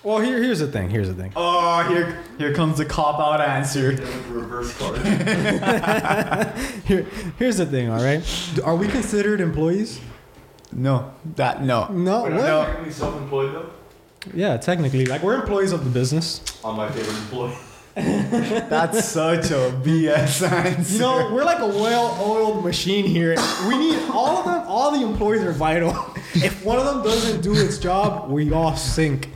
Well, 0.03 0.17
here, 0.19 0.41
here's 0.41 0.57
the 0.57 0.67
thing. 0.67 0.89
Here's 0.89 1.07
the 1.07 1.13
thing. 1.13 1.31
oh 1.35 1.83
here, 1.83 2.17
here 2.39 2.55
comes 2.55 2.79
the 2.79 2.85
cop 2.85 3.19
out 3.19 3.39
answer. 3.39 3.91
Reverse 4.31 4.75
card. 4.75 4.97
Here, 6.85 7.05
here's 7.37 7.57
the 7.57 7.67
thing. 7.67 7.91
All 7.91 8.01
right. 8.03 8.23
Are 8.63 8.75
we 8.75 8.87
considered 8.87 9.39
employees? 9.41 9.99
No, 10.71 11.13
that 11.35 11.61
no. 11.63 11.85
No. 11.89 12.23
Wait, 12.23 12.33
what? 12.33 12.43
I'm 12.49 12.65
technically 12.65 12.91
self-employed 12.93 13.53
though. 13.53 13.69
Yeah, 14.33 14.57
technically, 14.57 15.05
like 15.05 15.21
we're 15.21 15.35
employees 15.35 15.71
of 15.71 15.83
the 15.83 15.91
business. 15.91 16.41
I'm 16.65 16.77
my 16.77 16.89
favorite 16.89 17.15
employee. 17.17 17.55
That's 17.95 19.05
such 19.05 19.51
a 19.51 19.71
BS 19.83 20.47
answer. 20.49 20.93
You 20.93 20.99
know, 20.99 21.31
we're 21.33 21.43
like 21.43 21.59
a 21.59 21.67
well-oiled 21.67 22.63
machine 22.63 23.05
here. 23.05 23.35
We 23.67 23.77
need 23.77 23.99
all 24.11 24.37
of 24.37 24.45
them. 24.45 24.63
All 24.67 24.91
the 24.91 25.05
employees 25.05 25.41
are 25.43 25.51
vital. 25.53 25.93
If 26.33 26.63
one 26.63 26.79
of 26.79 26.85
them 26.85 27.03
doesn't 27.03 27.41
do 27.41 27.53
its 27.53 27.77
job, 27.77 28.29
we 28.31 28.53
all 28.53 28.73
sink. 28.77 29.29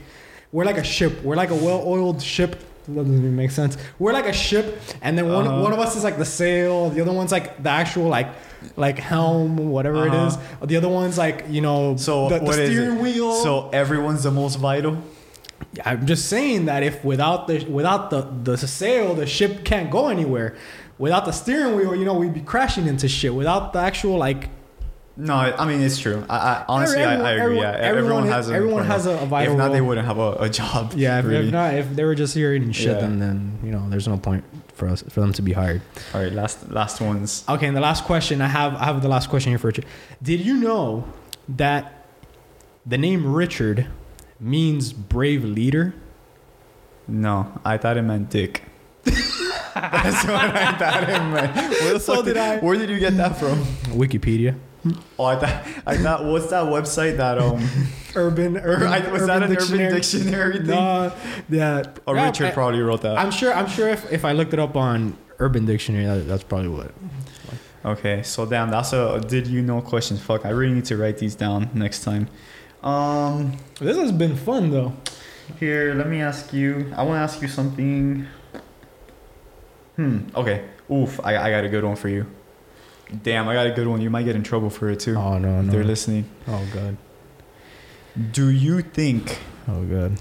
We're 0.50 0.64
like 0.64 0.78
a 0.78 0.84
ship. 0.84 1.22
We're 1.22 1.36
like 1.36 1.50
a 1.50 1.54
well-oiled 1.54 2.22
ship. 2.22 2.52
That 2.88 2.94
doesn't 2.94 3.14
even 3.14 3.36
make 3.36 3.50
sense. 3.50 3.76
We're 3.98 4.14
like 4.14 4.24
a 4.24 4.32
ship, 4.32 4.80
and 5.02 5.18
then 5.18 5.28
one 5.30 5.46
Uh-huh. 5.46 5.60
one 5.60 5.72
of 5.74 5.78
us 5.78 5.94
is 5.96 6.04
like 6.04 6.16
the 6.16 6.24
sail. 6.24 6.88
The 6.88 7.02
other 7.02 7.12
one's 7.12 7.32
like 7.32 7.62
the 7.62 7.68
actual 7.68 8.08
like 8.08 8.28
like 8.76 8.98
helm, 8.98 9.58
whatever 9.70 10.06
it 10.06 10.14
is. 10.14 10.36
Uh-huh. 10.36 10.64
The 10.66 10.76
other 10.78 10.88
one's 10.88 11.18
like 11.18 11.44
you 11.50 11.60
know 11.60 11.96
so 11.98 12.30
the, 12.30 12.38
the 12.38 12.52
steering 12.52 12.98
wheel. 13.00 13.34
So 13.42 13.68
everyone's 13.70 14.22
the 14.22 14.30
most 14.30 14.56
vital. 14.58 14.96
I'm 15.84 16.06
just 16.06 16.28
saying 16.28 16.66
that 16.66 16.82
if 16.82 17.04
without 17.04 17.46
the 17.46 17.64
without 17.64 18.10
the 18.10 18.22
the 18.44 18.56
sail, 18.56 19.14
the 19.14 19.26
ship 19.26 19.64
can't 19.64 19.90
go 19.90 20.08
anywhere. 20.08 20.56
Without 20.98 21.24
the 21.26 21.32
steering 21.32 21.76
wheel, 21.76 21.94
you 21.94 22.04
know, 22.04 22.14
we'd 22.14 22.32
be 22.34 22.40
crashing 22.40 22.86
into 22.86 23.08
shit. 23.08 23.34
Without 23.34 23.72
the 23.74 23.78
actual 23.80 24.16
like, 24.16 24.48
No, 25.18 25.34
I 25.34 25.66
mean 25.66 25.80
it's 25.82 25.98
true. 25.98 26.24
I, 26.28 26.36
I 26.38 26.64
honestly 26.68 27.02
I, 27.02 27.14
I 27.14 27.14
agree. 27.32 27.42
Everyone- 27.42 27.56
yeah, 27.64 27.70
everyone- 27.72 27.98
everyone, 27.98 28.26
has 28.28 28.48
a 28.50 28.54
everyone 28.54 28.84
has 28.86 29.06
a- 29.06 29.18
a 29.18 29.26
vital 29.26 29.52
If 29.54 29.58
not, 29.58 29.72
they 29.72 29.80
wouldn't 29.82 30.06
have 30.06 30.18
a, 30.18 30.32
a 30.40 30.48
job. 30.48 30.94
yeah, 30.96 31.18
if, 31.18 31.24
really. 31.26 31.46
if 31.48 31.52
not, 31.52 31.74
if 31.74 31.94
they 31.94 32.04
were 32.04 32.14
just 32.14 32.34
here 32.34 32.52
eating 32.54 32.72
shit, 32.72 32.88
Yeah. 32.94 33.00
then 33.00 33.18
then 33.18 33.58
you 33.62 33.70
know, 33.72 33.84
there's 33.90 34.08
no 34.08 34.16
point 34.16 34.44
for 34.74 34.88
us 34.88 35.02
for 35.08 35.20
them 35.20 35.32
to 35.34 35.42
be 35.42 35.52
hired. 35.52 35.80
All 36.14 36.22
right, 36.22 36.32
last 36.32 36.70
last 36.70 37.00
ones. 37.00 37.44
Okay, 37.48 37.66
and 37.66 37.76
the 37.76 37.80
last 37.80 38.04
question 38.04 38.40
I 38.40 38.48
have, 38.48 38.74
I 38.74 38.84
have 38.86 39.00
the 39.02 39.08
last 39.08 39.28
question 39.28 39.50
here 39.52 39.58
for 39.58 39.70
you. 39.70 39.82
Did 40.22 40.40
you 40.40 40.54
know 40.56 41.04
that 41.48 42.06
the 42.86 42.96
name 42.98 43.34
Richard 43.34 43.86
means 44.40 44.92
brave 44.92 45.44
leader? 45.44 45.94
No, 47.08 47.60
I 47.64 47.76
thought 47.78 47.96
it 47.96 48.02
meant 48.02 48.30
dick. 48.30 48.62
That's 49.04 50.24
what 50.24 50.34
I 50.34 50.72
thought 50.78 51.02
it 51.04 51.08
meant. 51.32 51.56
Where 51.56 51.98
So 52.00 52.16
fuck 52.16 52.24
did 52.24 52.36
I. 52.36 52.58
Where 52.58 52.76
did 52.76 52.90
you 52.90 52.98
get 52.98 53.16
that 53.16 53.36
from? 53.38 53.62
Wikipedia. 53.96 54.56
Oh, 55.18 55.24
I 55.24 55.36
thought 55.36 55.66
I 55.86 55.96
thought 55.96 56.24
what's 56.24 56.48
that 56.50 56.64
website 56.64 57.16
that 57.16 57.38
um 57.38 57.66
Urban, 58.14 58.56
urban, 58.62 58.86
I, 58.86 59.10
was 59.10 59.26
that 59.26 59.42
an 59.42 59.56
urban 59.56 59.92
dictionary 59.94 60.58
thing? 60.58 60.66
No, 60.66 61.12
yeah. 61.48 61.82
Or 62.06 62.14
Yeah, 62.16 62.26
Richard 62.26 62.46
I- 62.46 62.50
probably 62.52 62.80
wrote 62.80 63.02
that. 63.02 63.18
I'm 63.18 63.30
sure. 63.30 63.52
I'm 63.52 63.66
sure 63.68 63.88
if, 63.88 64.10
if 64.12 64.24
I 64.24 64.32
looked 64.32 64.52
it 64.52 64.58
up 64.60 64.76
on 64.76 65.16
Urban 65.38 65.66
Dictionary, 65.66 66.06
that, 66.06 66.26
that's 66.26 66.42
probably 66.44 66.68
what. 66.68 66.92
Okay, 67.84 68.22
so 68.24 68.46
damn, 68.46 68.70
that's 68.70 68.92
a 68.92 69.20
did 69.20 69.46
you 69.46 69.62
know 69.62 69.80
question. 69.80 70.16
Fuck, 70.16 70.44
I 70.46 70.50
really 70.50 70.74
need 70.74 70.86
to 70.86 70.96
write 70.96 71.18
these 71.18 71.34
down 71.36 71.70
next 71.74 72.02
time. 72.02 72.28
Um, 72.82 73.56
This 73.80 73.96
has 73.96 74.12
been 74.12 74.36
fun 74.36 74.70
though. 74.70 74.92
here, 75.60 75.94
let 75.94 76.08
me 76.08 76.20
ask 76.20 76.52
you. 76.52 76.92
I 76.96 77.02
want 77.02 77.16
to 77.18 77.20
ask 77.22 77.40
you 77.42 77.48
something. 77.48 78.26
Hmm. 79.96 80.18
Okay. 80.34 80.64
Oof, 80.90 81.20
I, 81.24 81.36
I 81.36 81.50
got 81.50 81.64
a 81.64 81.68
good 81.68 81.84
one 81.84 81.96
for 81.96 82.08
you. 82.08 82.26
Damn, 83.22 83.48
I 83.48 83.54
got 83.54 83.66
a 83.66 83.70
good 83.72 83.86
one. 83.86 84.00
You 84.00 84.10
might 84.10 84.24
get 84.24 84.36
in 84.36 84.42
trouble 84.42 84.70
for 84.70 84.90
it 84.90 85.00
too. 85.00 85.14
Oh 85.16 85.38
no, 85.38 85.62
no. 85.62 85.70
They're 85.72 85.84
listening. 85.84 86.28
Oh 86.48 86.66
god. 86.74 86.96
Do 88.32 88.48
you 88.50 88.82
think? 88.82 89.38
Oh 89.68 89.82
god. 89.84 90.18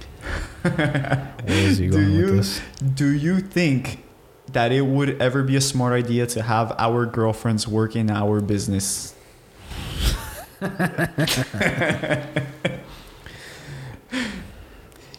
Where 0.61 1.33
is 1.49 1.77
he 1.79 1.87
Do 1.87 1.93
going 1.93 2.11
you- 2.11 2.25
with 2.25 2.35
this? 2.37 2.61
Do 2.93 3.09
you 3.11 3.39
think 3.39 4.03
that 4.51 4.71
it 4.71 4.81
would 4.85 5.19
ever 5.21 5.41
be 5.43 5.55
a 5.55 5.61
smart 5.61 5.93
idea 5.93 6.27
to 6.27 6.43
have 6.43 6.73
our 6.77 7.05
girlfriends 7.07 7.67
work 7.67 7.95
in 7.95 8.09
our 8.11 8.39
business? 8.41 9.14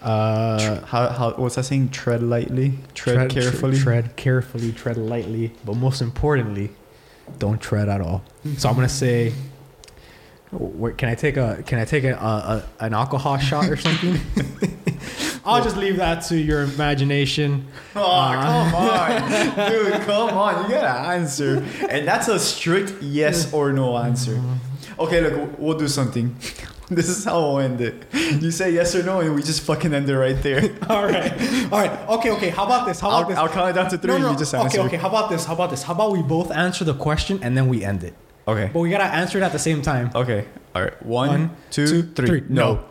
Uh, 0.03 0.85
How, 0.87 1.09
how 1.09 1.31
what's 1.33 1.57
that 1.57 1.65
saying? 1.65 1.89
Tread 1.89 2.23
lightly, 2.23 2.79
tread, 2.95 3.31
carefully. 3.31 3.77
tread 3.79 4.15
carefully, 4.17 4.71
tread 4.73 4.97
lightly, 4.97 5.53
but 5.65 5.75
most 5.75 6.01
importantly, 6.01 6.71
don't 7.39 7.61
tread 7.61 7.89
at 7.89 8.01
all. 8.01 8.23
So 8.57 8.69
I'm 8.69 8.77
gonna 8.77 8.89
say, 8.89 9.33
can 10.97 11.09
I 11.09 11.15
take 11.17 11.37
a 11.37 11.63
can 11.67 11.81
I 11.81 11.85
take 11.85 12.05
a, 12.05 12.13
a, 12.15 12.65
a 12.81 12.85
an 12.85 12.95
alcohol 12.95 13.37
shot 13.39 13.69
or 13.69 13.77
something? 13.77 14.21
I'll 15.45 15.63
just 15.63 15.77
leave 15.77 15.97
that 15.97 16.23
to 16.27 16.37
your 16.37 16.63
imagination. 16.65 17.67
Oh, 17.97 18.01
come 18.35 18.75
on, 18.75 19.71
dude, 19.71 19.93
come 20.03 20.31
on! 20.37 20.65
You 20.65 20.77
gotta 20.77 21.09
answer, 21.09 21.65
and 21.89 22.07
that's 22.07 22.29
a 22.29 22.39
strict 22.39 23.03
yes 23.03 23.53
or 23.53 23.73
no 23.73 23.97
answer. 23.97 24.41
Okay, 24.99 25.21
look, 25.21 25.59
we'll 25.59 25.79
do 25.79 25.89
something. 25.89 26.37
This 26.89 27.09
is 27.09 27.25
how 27.25 27.41
we'll 27.41 27.59
end 27.59 27.81
it. 27.81 28.05
You 28.15 28.53
say 28.53 28.71
yes 28.71 28.95
or 28.95 29.03
no, 29.03 29.19
and 29.19 29.35
we 29.35 29.43
just 29.43 29.63
fucking 29.63 29.93
end 29.93 30.09
it 30.09 30.17
right 30.17 30.41
there. 30.41 30.63
All 30.89 31.05
right, 31.05 31.33
all 31.73 31.81
right, 31.81 32.09
okay, 32.11 32.31
okay. 32.31 32.51
How 32.51 32.65
about 32.65 32.87
this? 32.87 33.01
How 33.01 33.09
about 33.09 33.23
I'll, 33.25 33.29
this? 33.29 33.39
I'll 33.39 33.49
count 33.49 33.71
it 33.71 33.73
down 33.73 33.91
to 33.91 33.99
three. 33.99 34.13
no, 34.13 34.19
no, 34.19 34.31
You 34.31 34.39
just 34.39 34.55
okay, 34.55 34.79
okay. 34.79 34.97
How 34.97 35.09
about 35.09 35.29
this? 35.29 35.45
How 35.45 35.55
about 35.55 35.71
this? 35.71 35.83
How 35.83 35.95
about 35.95 36.13
we 36.13 36.23
both 36.23 36.53
answer 36.53 36.85
the 36.85 36.95
question 36.95 37.41
and 37.43 37.57
then 37.57 37.67
we 37.67 37.83
end 37.85 38.05
it? 38.05 38.15
Okay. 38.47 38.71
But 38.73 38.79
we 38.79 38.91
gotta 38.91 39.03
answer 39.13 39.37
it 39.39 39.43
at 39.43 39.51
the 39.51 39.59
same 39.59 39.83
time. 39.83 40.13
Okay. 40.15 40.47
All 40.77 40.83
right. 40.83 41.03
One, 41.05 41.29
One, 41.29 41.51
two, 41.73 41.87
two, 41.89 42.03
three. 42.15 42.27
three. 42.29 42.43
No. 42.49 42.77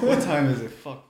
what 0.00 0.20
time 0.22 0.46
is 0.48 0.60
it? 0.60 0.72
Fuck. 0.72 1.04